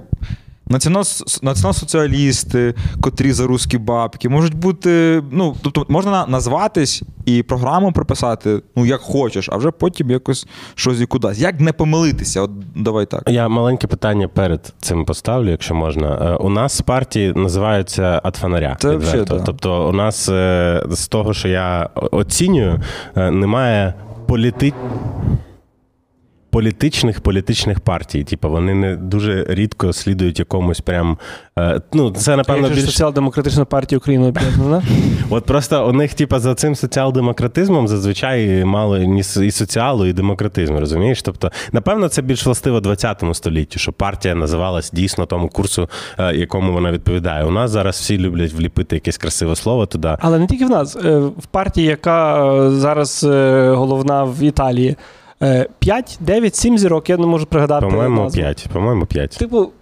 [0.70, 5.22] Націонал- Націонал-соціалісти, котрі за русські бабки, можуть бути.
[5.30, 11.00] Ну, тобто можна назватись і програму приписати, ну як хочеш, а вже потім якось щось
[11.00, 11.38] і кудись.
[11.38, 12.42] Як не помилитися?
[12.42, 13.22] От давай так.
[13.26, 16.14] Я маленьке питання перед цим поставлю, якщо можна.
[16.32, 18.76] Е, У нас партії називаються «От фонаря.
[18.80, 19.40] Це взагалі, да.
[19.40, 22.80] Тобто, у нас е, з того, що я оцінюю,
[23.16, 23.94] е, немає
[24.26, 24.72] політи...
[26.54, 28.24] політичних політичних партій.
[28.24, 31.18] Типу, вони не дуже рідко слідують якомусь прям.
[31.58, 34.82] е, Ну, це напевно більш соціал-демократична партія України об'єднана.
[35.30, 41.22] От просто у них, типа, за цим соціал-демократизмом зазвичай мало і соціалу, і демократизму, розумієш?
[41.22, 45.88] Тобто, напевно, це більш властиво 20 столітті, що партія називалась дійсно тому курсу,
[46.18, 47.44] е, якому вона відповідає.
[47.44, 50.16] У нас зараз всі люблять вліпити якесь красиве слово туди.
[50.20, 50.96] Але не тільки в нас.
[50.96, 53.24] Е, В партії, яка зараз
[53.74, 54.96] головна в Італії,
[55.78, 57.86] 5, 9, 7 зірок, я не можу пригадати.
[57.86, 58.40] По-моєму, назву.
[58.42, 58.66] 5.
[58.72, 59.30] По-моєму, 5.
[59.30, 59.72] Типу,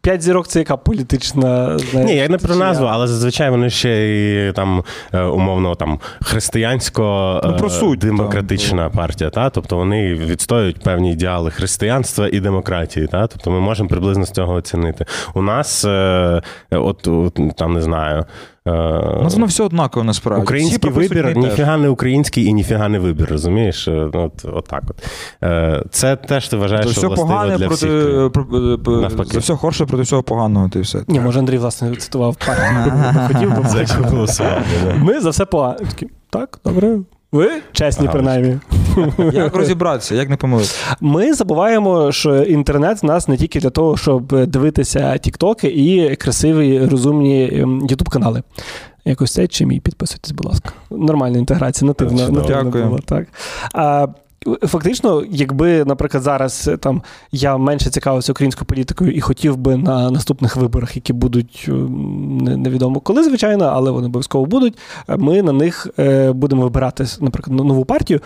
[0.00, 1.78] 5 зірок це яка політична.
[1.78, 4.84] знаєш, Ні, я не про назву, але зазвичай вони ще і там
[5.14, 9.30] е, умовно там християнсько Ну, про е, суть, демократична партія.
[9.30, 9.50] Та?
[9.50, 13.06] Тобто вони відстоюють певні ідеали християнства і демократії.
[13.06, 13.26] Та?
[13.26, 15.04] Тобто ми можемо приблизно з цього оцінити.
[15.34, 18.24] У нас, е, от, от там не знаю.
[18.66, 18.70] Е,
[19.20, 20.42] У нас воно все однаково насправді.
[20.42, 23.88] Український вибір ніфіга не український і ніфіга не вибір, розумієш?
[23.88, 25.04] Е, От, от так от.
[25.42, 29.00] Е, Це теж ти вважаєш, За що все властиво погане для проти, всіх про- про-
[29.00, 29.30] Навпаки.
[29.30, 30.98] за все хороше проти всього поганого, ти все.
[31.08, 32.36] Ні, може Андрій, власне, цитував.
[33.28, 33.62] Хотів би
[34.10, 34.64] голосувати.
[34.98, 35.76] Ми за все погано.
[36.30, 36.98] Так, добре.
[37.32, 38.58] Ви чесні, ага, принаймні.
[39.32, 40.96] Як розібратися, як не помилитися?
[41.00, 46.86] Ми забуваємо, що інтернет в нас не тільки для того, щоб дивитися тіктоки і красиві,
[46.86, 48.42] розумні ем, ютуб-канали.
[49.04, 50.70] Якось цей чи мій підписуйтесь, будь ласка.
[50.90, 52.98] Нормальна інтеграція, нативна, нативна була.
[53.04, 53.26] Так.
[53.74, 54.06] А,
[54.62, 60.10] Фактично, якби, наприклад, зараз е, там я менше цікавився українською політикою і хотів би на
[60.10, 61.72] наступних виборах, які будуть е,
[62.56, 64.78] невідомо коли, звичайно, але вони обов'язково будуть.
[65.08, 65.86] е, Ми на них
[66.34, 68.20] будемо вибирати, наприклад, нову партію.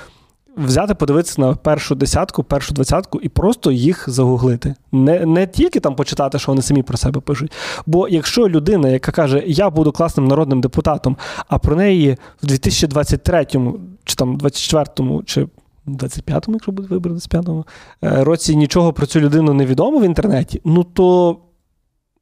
[0.56, 4.74] Взяти, подивитися на першу десятку, першу двадцятку і просто їх загуглити.
[4.92, 7.52] Не, не тільки там почитати, що вони самі про себе пишуть.
[7.86, 11.16] Бо якщо людина, яка каже, я буду класним народним депутатом,
[11.48, 15.46] а про неї в 2023 му чи там 24 чи
[15.86, 17.66] 25-му, якщо буде вибір в 25-му,
[18.04, 21.36] е, році нічого про цю людину не відомо в інтернеті, ну то.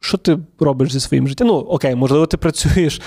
[0.02, 1.46] Що ти робиш зі своїм життям?
[1.48, 3.00] Ну, окей, можливо, ти працюєш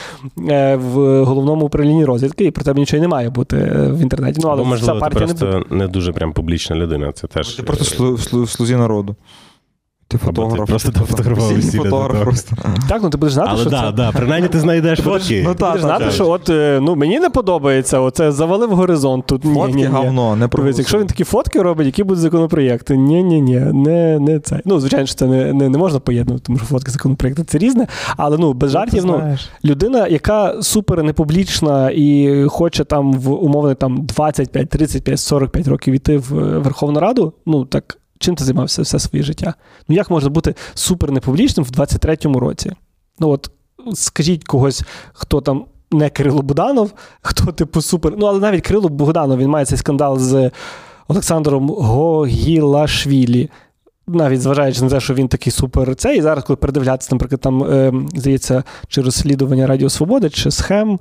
[0.49, 4.39] е, в головному управлінні розвідки, і про тебе нічого не має бути е, в інтернеті.
[4.43, 5.75] Ну, але Бо, можливо, ця ти просто не буде.
[5.75, 7.11] не дуже прям публічна людина.
[7.11, 9.15] Це теж Ти просто слу, слу, слузі народу.
[10.13, 10.69] Ти Або ти фотограф.
[10.69, 12.55] просто фотографував весілля фотограф просто.
[12.89, 13.91] Так, ну ти будеш знати, Але що да, це.
[13.91, 15.43] да, принаймні ти знайдеш фотки.
[15.45, 19.25] ну, Ти так, будеш знати, що от е, ну мені не подобається, оце завалив горизонт
[19.25, 19.45] тут.
[19.45, 19.87] Ні, Фотки ні, ні.
[19.87, 22.97] говно, не Дивись, якщо він такі фотки робить, які будуть законопроєкти?
[22.97, 24.59] Ні, ні, ні, не, не це.
[24.65, 27.87] Ну, звичайно, що це не, не, не можна поєднувати, тому що фотки законопроєкти це різне.
[28.17, 34.05] Але ну без жартів, ну людина, яка супер непублічна і хоче там в умовно там
[34.05, 37.97] 25, 35, 45 років іти в е, Верховну Раду, ну так.
[38.23, 39.53] Чим ти займався все своє життя?
[39.87, 42.71] Ну як можна бути супер непублічним в 23-му році?
[43.19, 43.51] Ну от
[43.93, 48.13] скажіть когось, хто там не Кирило Буданов, хто типу супер.
[48.17, 50.51] Ну, але навіть Кирило Буданов, він має цей скандал з
[51.07, 53.49] Олександром Гогілашвілі.
[54.07, 57.63] Навіть зважаючи на те, що він такий супер цей, і зараз, коли передивлятися, наприклад, там,
[57.63, 60.91] е, здається, чи розслідування Радіо Свободи, чи схем.
[60.93, 60.99] Е,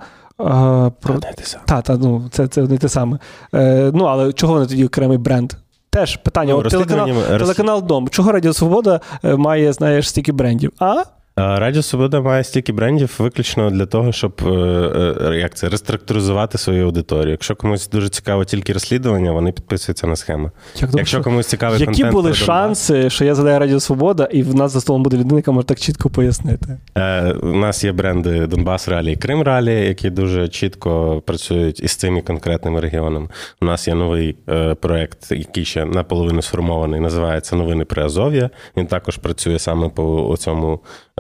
[1.01, 1.19] про...
[1.65, 3.19] Та, та, ну, це, це не те саме.
[3.55, 5.53] Е, ну, але чого вони тоді окремий бренд?
[5.93, 6.53] Теж питання.
[6.53, 8.09] Ну, От телеканал, телеканал Дом.
[8.09, 10.73] Чого Радіо Свобода е, має, знаєш, стільки брендів?
[10.79, 11.03] А?
[11.35, 16.59] А Радіо Свобода має стільки брендів виключно для того, щоб е, е, як це реструктуризувати
[16.59, 17.31] свою аудиторію.
[17.31, 20.51] Якщо комусь дуже цікаво тільки розслідування, вони підписуються на схеми.
[20.81, 24.29] Як Якщо комусь цікавий які контент були про Донбас, шанси, що я задаю Радіо Свобода,
[24.33, 26.79] і в нас за столом буде людина, яка може так чітко пояснити?
[26.95, 31.95] Е, У нас є бренди Донбас Ралі і Крим Ралі, які дуже чітко працюють із
[31.95, 33.29] цими конкретними регіонами.
[33.63, 38.51] У нас є новий е, проект, який ще наполовину сформований, називається Новини Приазов'я.
[38.77, 41.12] Він також працює саме по цьому е,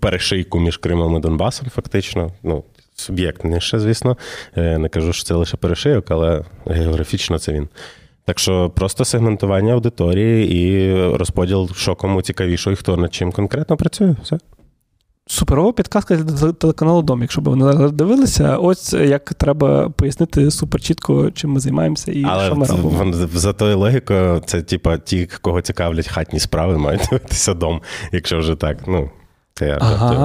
[0.00, 2.30] перешийку між Кримом і Донбасом, фактично.
[2.42, 2.64] Ну,
[2.94, 4.16] суб'єктніше, звісно.
[4.56, 7.68] Е, Не кажу, що це лише перешийок, але географічно це він.
[8.24, 13.76] Так що просто сегментування аудиторії і розподіл, що кому цікавіше і хто над чим конкретно
[13.76, 14.16] працює.
[14.22, 14.38] Все.
[15.26, 17.22] Суперова підказка для телеканалу Дом.
[17.22, 22.24] Якщо б вони зараз дивилися, ось як треба пояснити супер чітко, чим ми займаємося і
[22.24, 23.12] Але що ми робимо.
[23.34, 27.80] за тою логікою, це типа ті, кого цікавлять хатні справи, мають дивитися дом,
[28.12, 28.78] якщо вже так.
[28.86, 29.10] Ну,
[29.54, 30.20] це я жартую.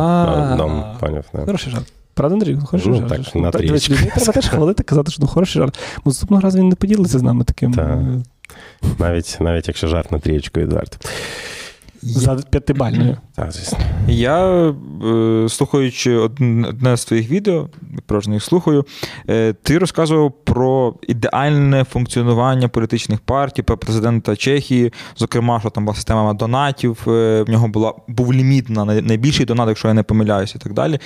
[0.49, 1.25] Ну, дом, поняв.
[1.45, 1.93] Хороший жарт.
[2.13, 2.57] Правда, Андрій?
[2.65, 3.09] Хороший Ну, жарт.
[3.25, 3.93] так, на трішки.
[3.95, 5.79] треба теж хвалити, казати, що ну хороший жарт.
[5.97, 7.81] Ну, Наступного разу він не поділиться з нами таким Та.
[7.81, 8.21] е,
[8.99, 10.97] Навіть, навіть якщо жарт на трієчку відверто.
[12.01, 13.17] За п'ятибальною.
[13.35, 13.77] Так, звісно.
[14.07, 14.69] Я,
[15.05, 17.69] е, слухаючи одне з твоїх відео,
[18.05, 18.85] просто їх слухаю,
[19.29, 25.95] е, ти розказував про ідеальне функціонування політичних партій, про президента Чехії, зокрема, що там була
[25.95, 30.53] система донатів, е, в нього була, був ліміт на найбільший донат, якщо я не помиляюся,
[30.57, 30.99] і так далі.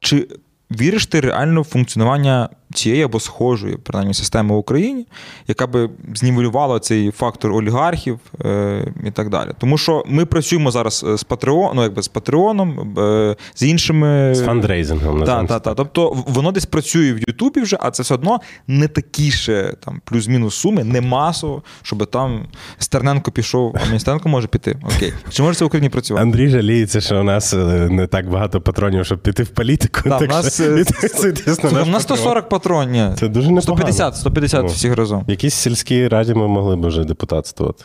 [0.00, 0.28] Чи
[0.70, 5.06] віриш ти реально в функціонування цієї або схожої, принаймні, системи в Україні,
[5.48, 9.50] яка би знівелювала цей фактор олігархів е, і так далі?
[9.58, 14.34] Тому що ми працюємо зараз е, з Patreon, ну, якби з Патреоном, е, з іншими.
[14.34, 15.74] З фандрейзингом Так, називаємо так, так.
[15.76, 20.00] Тобто воно десь працює в Ютубі вже, а це все одно не такі ще там
[20.04, 22.46] плюс-мінус суми, не масово, щоб там
[22.78, 24.76] Стерненко пішов, а Міністеренко може піти.
[24.96, 25.12] Окей.
[25.30, 26.22] Чи може це в Україні працювати?
[26.22, 27.56] Андрій жаліється, що у нас е,
[27.90, 30.00] не так багато патронів, щоб піти в політику.
[30.02, 33.10] Так, так у нас, що е, підписуйтесь на Слухай, наш у нас 140 патрон, ні.
[33.18, 33.62] Це дуже непогано.
[33.62, 34.68] 150, 150 Ну.
[34.68, 35.24] всіх разом.
[35.28, 37.84] В якійсь сільській раді ми могли б вже депутатствувати.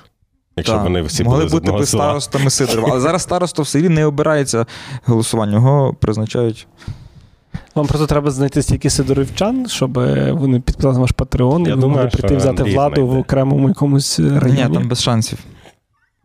[0.58, 0.84] Якщо Так.
[0.84, 2.88] вони всі Могли були бути би старостами Сидорова.
[2.92, 4.66] Але зараз староста в селі не обирається
[5.06, 6.68] голосування, його призначають.
[7.76, 11.90] Вам просто треба знайти стільки сидоровчан, щоб е, вони підписали ваш Патреон, і Я думаю,
[11.92, 14.66] могли прийти взяти владу в окремому якомусь районі.
[14.70, 15.40] Ні, там без шансів.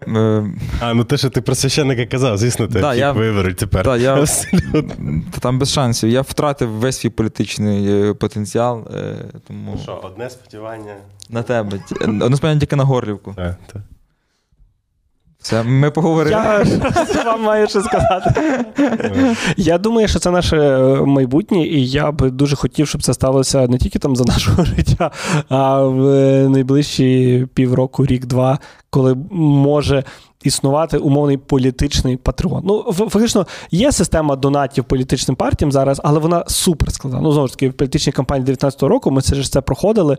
[0.06, 0.44] Е,
[0.80, 3.84] А, ну те, що ти про священника казав, звісно, ти Да, я- виберуть тепер.
[3.84, 5.22] Да, я- Абсолютно.
[5.40, 6.10] Там без шансів.
[6.10, 9.14] Я втратив весь свій політичний е, потенціал, е,
[9.48, 10.94] тому Що, одне сподівання.
[11.30, 11.78] на тебе.
[12.00, 13.32] Одне сподівання тільки на Горлівку.
[13.36, 13.82] Так, так.
[15.48, 16.30] Все, ми поговорили.
[16.30, 16.64] Я
[17.24, 18.64] вам маю що сказати.
[19.56, 23.66] Я думаю, що це наше е, майбутнє, і я би дуже хотів, щоб це сталося
[23.66, 25.10] не тільки там за нашого життя,
[25.48, 28.58] а в е, найближчі півроку, рік-два,
[28.90, 30.04] коли може.
[30.44, 32.62] Існувати умовний політичний патріон.
[32.64, 37.20] Ну, фактично, є система донатів політичним партіям зараз, але вона супер складна.
[37.20, 40.16] Ну, знову ж таки, в політичній кампанії 19-го року ми це ж це проходили.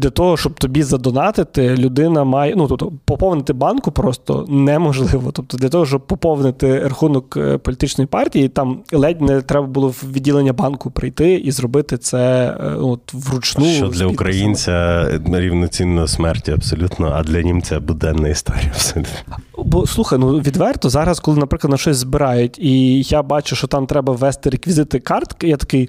[0.00, 2.54] Для того, щоб тобі задонатити, людина має.
[2.56, 5.32] Ну, тобто, поповнити банку просто неможливо.
[5.32, 10.04] Тобто, для того, щоб поповнити рахунок е, політичної партії, там ледь не треба було в
[10.12, 13.64] відділення банку прийти і зробити це е, от, вручну.
[13.64, 19.36] що для українця рівноцінно смерті абсолютно, а для німця буденна історія абсолютно.
[19.58, 23.86] Бо слухай, ну відверто зараз, коли, наприклад, на щось збирають, і я бачу, що там
[23.86, 25.88] треба ввести реквізити картки, я такий.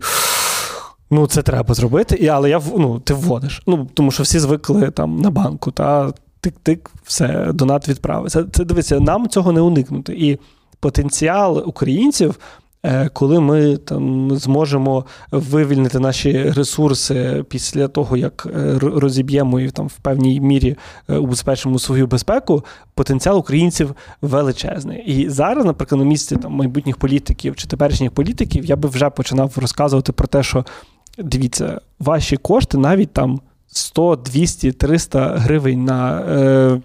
[1.12, 3.62] Ну, це треба зробити, і, але я ну, ти вводиш.
[3.68, 8.32] Ну, тому що всі звикли там на банку, та тик-тик, все, донат відправив.
[8.32, 10.14] Це, це дивися, нам цього не уникнути.
[10.14, 10.40] І
[10.80, 12.40] потенціал українців,
[12.84, 19.88] е, коли ми там зможемо вивільнити наші ресурси після того, як е, розіб'ємо і там
[19.88, 20.76] в певній мірі
[21.10, 25.04] е, убезпечимо свою безпеку, потенціал українців величезний.
[25.06, 29.54] І зараз, наприклад, на місці там майбутніх політиків чи теперішніх політиків, я би вже починав
[29.58, 30.66] розказувати про те, що
[31.24, 36.20] дивіться, ваші кошти навіть там 100, 200, 300 гривень на.
[36.20, 36.82] Е,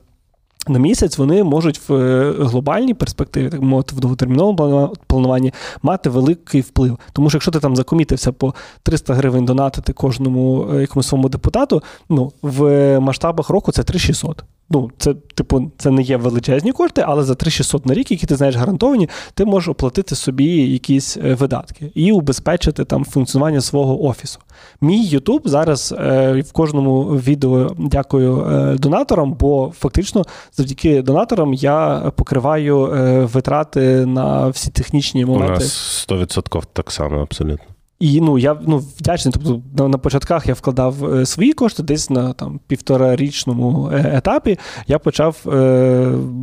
[0.69, 6.61] на місяць вони можуть в е, глобальній перспективі, так мовити, в довготерміновому плануванні мати великий
[6.61, 6.99] вплив.
[7.13, 11.83] Тому що якщо ти там закомітився по 300 гривень донатити кожному е, якомусь своєму депутату,
[12.09, 14.45] ну в масштабах року це 3600.
[14.71, 18.37] Ну, це, типу, це не є величезні кошти, але за 3600 на рік, які ти
[18.37, 24.39] знаєш гарантовані, ти можеш оплатити собі якісь е, видатки і убезпечити там функціонування свого офісу.
[24.81, 32.13] Мій Ютуб зараз е, в кожному відео дякую е, донаторам, бо фактично завдяки донаторам я
[32.17, 35.53] покриваю е, витрати на всі технічні У моменти.
[35.53, 37.76] нас 100% так само, абсолютно.
[37.99, 39.33] І ну, я ну, вдячний.
[39.33, 44.59] Тобто на, на початках я вкладав е, свої кошти, десь на там півторарічному е, етапі
[44.87, 45.51] я почав е,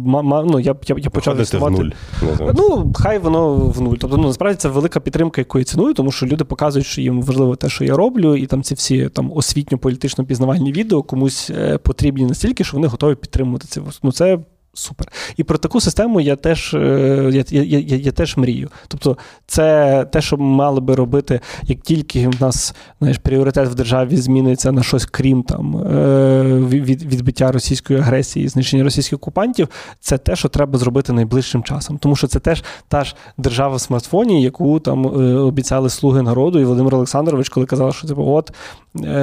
[0.05, 1.89] ма, ну, я, я, я почав в нуль.
[2.55, 3.95] Ну, хай воно в нуль.
[3.99, 7.21] Тобто, ну насправді це велика підтримка, яку я ціную, тому що люди показують, що їм
[7.21, 11.77] важливо те, що я роблю, і там ці всі там освітньо-політично пізнавальні відео комусь е,
[11.77, 13.81] потрібні настільки, що вони готові підтримувати це.
[14.03, 14.39] Ну, це
[14.74, 15.07] супер.
[15.38, 18.69] І про таку систему я теж, е, я, я, я, я теж мрію.
[18.88, 19.17] Тобто,
[19.47, 24.17] це те, що ми мали би робити, як тільки в нас знаєш, пріоритет в державі
[24.17, 29.67] зміниться на щось, крім там е, від, відбиття російської агресії, знищення російських окупантів,
[29.99, 31.97] це те, що треба зробити найближчим часом.
[31.97, 36.59] Тому що це теж та ж держава в смартфоні, яку там е, обіцяли слуги народу,
[36.59, 38.51] і Володимир Олександрович, коли казав, що типу, от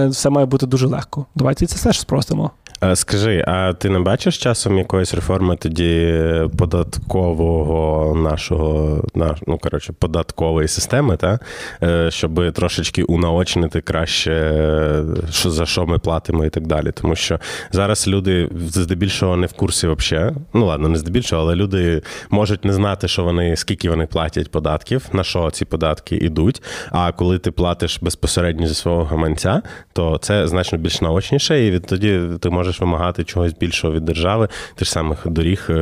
[0.09, 1.27] все має бути дуже легко.
[1.35, 2.51] Давайте це теж спростимо.
[2.85, 6.25] Е, Скажи, а ти не бачиш часом якоїсь реформи тоді
[6.59, 11.39] податкового нашого, наш, ну коротше, податкової системи, та?
[11.83, 16.93] Е, щоб трошечки унаочнити краще, що за що ми платимо і так далі.
[16.93, 17.41] Тому що
[17.73, 20.35] зараз люди здебільшого не в курсі взагалі.
[20.55, 25.09] Ну ладно, не здебільшого, але люди можуть не знати, що вони скільки вони платять податків,
[25.13, 26.63] на що ці податки йдуть.
[26.91, 29.63] А коли ти платиш безпосередньо зі свого гаманця,
[29.93, 34.49] то це значно більш наочніше, і від тоді ти можеш вимагати чогось більшого від держави,
[34.75, 35.73] тих самих доріг, е,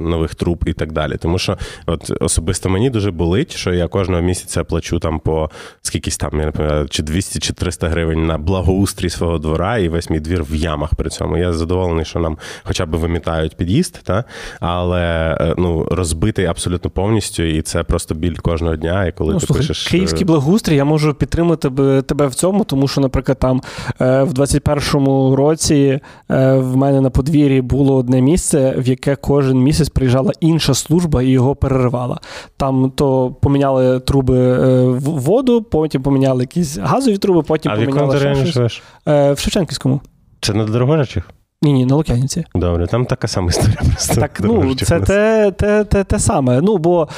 [0.00, 1.16] нових труб і так далі.
[1.20, 5.50] Тому що от особисто мені дуже болить, що я кожного місяця плачу там по
[5.82, 9.88] скількись там, я не пам'ятаю, чи 200 чи 300 гривень на благоустрій свого двора, і
[9.88, 11.36] весь мій двір в ямах при цьому.
[11.36, 14.24] Я задоволений, що нам хоча б вимітають під'їзд, та?
[14.60, 19.06] але е, ну, розбитий абсолютно повністю, і це просто біль кожного дня.
[19.06, 19.86] І коли Ну, ти слухай, пишеш.
[19.86, 21.70] е, Київський благоустрій, я можу підтримати
[22.02, 23.62] тебе- в цьому, тому що, наприклад, там
[23.98, 30.32] в 21-му році в мене на подвір'ї було одне місце, в яке кожен місяць приїжджала
[30.40, 32.20] інша служба і його переривала.
[32.56, 37.80] Там то поміняли труби е, в воду, потім поміняли якісь газові труби, потім А в
[37.80, 38.54] якому поміняли ще щось.
[38.54, 38.82] живеш?
[39.08, 40.00] Е, в Шевченківському.
[40.40, 41.30] Це на Дорогожачих?
[41.62, 42.44] Ні, ні, на Лук'янівці.
[42.54, 43.76] Добре, там така сама історія.
[43.76, 46.60] Просто Так, ну це те, те, те, те саме.
[46.60, 47.08] Ну бо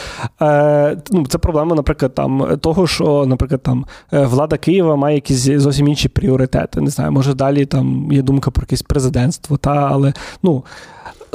[0.42, 5.40] е, ну, це проблема, наприклад, там того, що, наприклад, там е, влада Києва має якісь
[5.40, 6.80] зовсім інші пріоритети.
[6.80, 10.12] Не знаю, може далі там є думка про якесь президентство, та але
[10.42, 10.64] ну.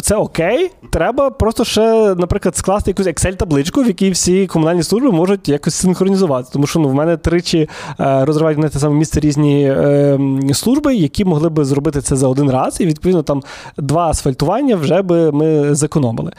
[0.02, 5.50] Це окей, треба просто ще, наприклад, скласти якусь Excel-табличку, в якій всі комунальні служби можуть
[5.50, 6.50] якось синхронізувати.
[6.54, 7.70] Тому що ну, в мене тричі
[8.00, 10.20] е, розривають на те саме місце різні е,
[10.54, 13.44] служби, які могли би зробити це за один раз, і відповідно там
[13.78, 16.32] два асфальтування вже би ми зекономили.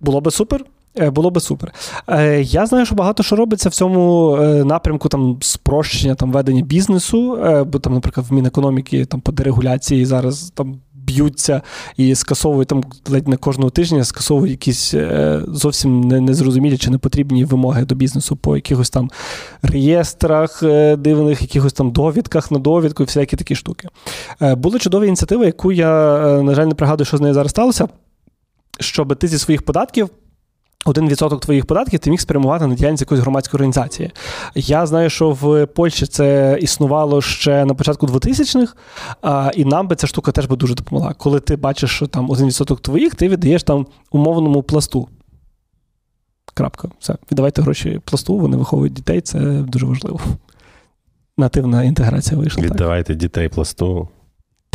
[0.00, 0.64] Було би супер.
[0.98, 1.72] Е, Було би супер.
[2.08, 7.38] Е, Я знаю, що багато що робиться в цьому напрямку там спрощення там ведення бізнесу,
[7.72, 10.76] бо там, наприклад, в Мінекономіки там по дерегуляції зараз там
[11.06, 11.62] б'ються
[11.96, 17.84] і скасовують там ледь не кожного тижня, скасовують якісь е, зовсім незрозумілі чи непотрібні вимоги
[17.84, 19.10] до бізнесу по якихось там
[19.62, 23.88] реєстрах е, дивних, якихось там довідках на довідку і всякі такі штуки.
[24.42, 27.88] Е, Були чудові ініціативи, яку я, на жаль, не пригадую, що з нею зараз сталося,
[28.80, 30.10] щоб ти зі своїх податків.
[30.86, 34.10] Один відсоток твоїх податків ти міг спрямувати на діяльність якоїсь громадської організації.
[34.54, 38.74] Я знаю, що в Польщі це існувало ще на початку 2000-х,
[39.54, 41.14] і нам би ця штука теж би дуже допомогла.
[41.14, 45.08] Коли ти бачиш, що там один відсоток твоїх, ти віддаєш там умовному пласту.
[46.54, 46.88] Крапка.
[46.98, 47.16] Все.
[47.32, 50.20] Віддавайте гроші пласту, вони виховують дітей, це дуже важливо.
[51.38, 52.62] Нативна інтеграція вийшла.
[52.62, 52.72] Так.
[52.72, 54.08] Віддавайте дітей пласту.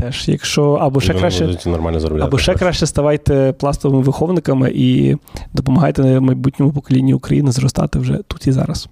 [0.02, 1.58] Теж, якщо або ще краще.
[1.66, 2.28] нормально заробляти.
[2.28, 5.16] Або ще краще ставайте пластовими виховниками і
[5.54, 8.90] допомагайте майбутньому поколінню України зростати вже тут і зараз.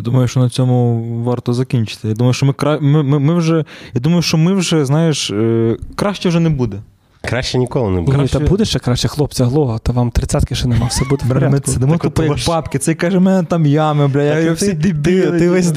[0.00, 2.08] Думаю, що на цьому варто закінчити.
[2.08, 2.78] Я думаю, що ми, кра...
[2.80, 3.64] ми, ми, ми вже.
[3.94, 6.82] Я думаю, що ми вже, знаєш, е, краще вже не буде.
[7.28, 8.12] Краще ніколи не буде.
[8.12, 11.22] Ні, Краще- та буде ще краще, хлопці, гло, та вам тридцятки ще нема, все буде
[11.28, 12.78] в Ми сидимо тупо як бабки.
[12.78, 15.38] Цей каже, в мене там ями, бля, я, я всі дебіли.
[15.38, 15.72] ти, весь,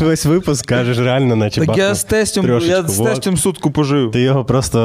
[0.00, 4.10] весь випуск кажеш реально, наче Так я з тестем, я з тестем сутку пожив.
[4.10, 4.80] Ти його просто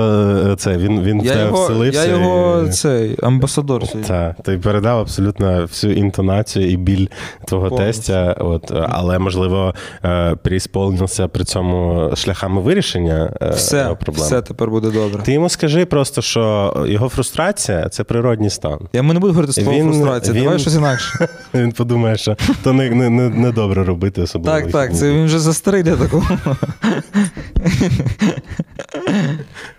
[0.52, 2.06] е, це, він, він в тебе вселився.
[2.06, 3.88] я його цей, амбасадор.
[4.08, 7.08] Так, ти передав абсолютно всю інтонацію і біль
[7.46, 8.36] твого тестя.
[8.40, 15.24] От, е, але, можливо, е, приісполнився при цьому шляхами вирішення Все, все тепер буде добре.
[15.24, 18.80] Ти йому скажи просто, що його фрустрація це природній стан.
[18.94, 21.28] Я ми не буду говорити слово Він- фрустрація, він- давай щось інакше.
[21.54, 24.58] Він подумає, що то не, не, не, не добре робити особливо.
[24.62, 26.26] Так, так, це він вже застарий для такого.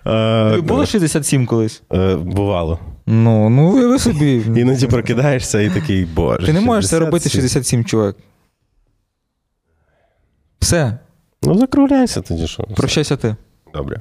[0.06, 1.82] Е, Було 67 колись?
[1.92, 2.78] е, бувало.
[3.06, 4.42] Ну, ну уяви собі.
[4.60, 6.46] Іноді прокидаєшся і такий, боже.
[6.46, 8.16] Ти не можеш це робити 67 чоловік.
[10.60, 10.98] Все,
[11.42, 12.62] Ну, закругляйся тоді, що.
[12.62, 13.36] прощайся ти.
[13.74, 14.00] Добре.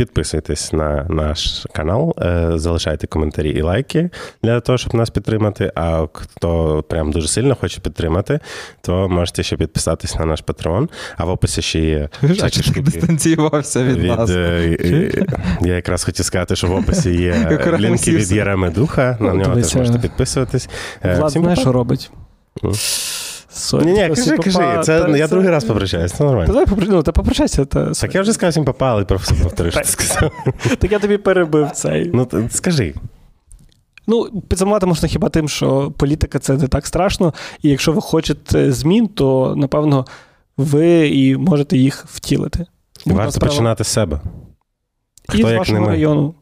[0.00, 4.10] Підписуйтесь на наш канал, е, залишайте коментарі і лайки
[4.42, 5.72] для того, щоб нас підтримати.
[5.74, 8.40] А хто прям дуже сильно хоче підтримати,
[8.80, 10.88] то можете ще підписатись на наш Patreon.
[11.16, 14.30] А в описі ще є всякі дистанціювався від, Від, нас?
[14.30, 15.26] е,
[15.60, 18.32] я якраз хотів сказати, що в описі є лінки від.
[18.32, 19.16] Єреми Духа.
[19.20, 20.68] На нього теж можете підписуватись.
[21.04, 22.10] Е, Влад, знаєш, що робить?
[23.72, 24.82] Ні, ні, кажи, папа, кажи.
[24.82, 26.46] Це, я це- другий раз попрощаюсь, це нормально.
[26.46, 27.64] давай попри- ну, та попрощайся.
[27.64, 27.90] Та...
[27.90, 30.30] Так я вже сказав всім попа, але просто повторю, що ти сказав.
[30.78, 32.10] Так я тобі перебив цей.
[32.14, 32.94] Ну, скажи.
[34.06, 38.72] Ну, підсумувати можна хіба тим, що політика це не так страшно, і якщо ви хочете
[38.72, 40.04] змін, то напевно
[40.56, 42.66] ви і можете їх втілити.
[43.06, 44.20] Варто починати з себе.
[45.34, 45.88] і з Хто як не ми.
[45.88, 46.34] району.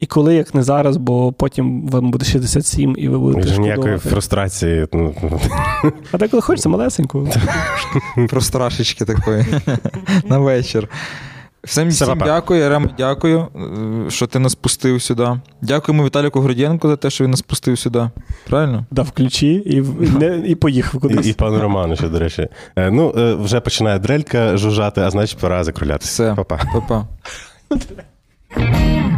[0.00, 3.98] І коли, як не зараз, бо потім вам буде 67 і ви будете Вже ніякої
[3.98, 4.86] фрустрації.
[4.92, 5.14] ну,
[6.12, 7.28] А деколи хочеться малесеньку.
[8.28, 9.46] Прострашечки такої
[10.24, 10.88] на вечір.
[11.64, 13.46] Всім, всім дякую, Рем, дякую,
[14.06, 15.28] е, що ти нас пустив сюди.
[15.62, 18.10] Дякуємо Віталіку Гордієнку за те, що він нас пустив сюди.
[18.46, 18.86] Правильно?
[18.90, 19.80] Дав ключі і,
[20.18, 21.26] не, і поїхав кудись.
[21.26, 22.48] І, і пану Роману, ще, до речі.
[22.76, 26.12] Е, Ну, е, вже починає дрелька жужжати, а значить пора закрулятися.
[26.24, 26.60] Все, Па-па.
[26.72, 27.06] Па-па.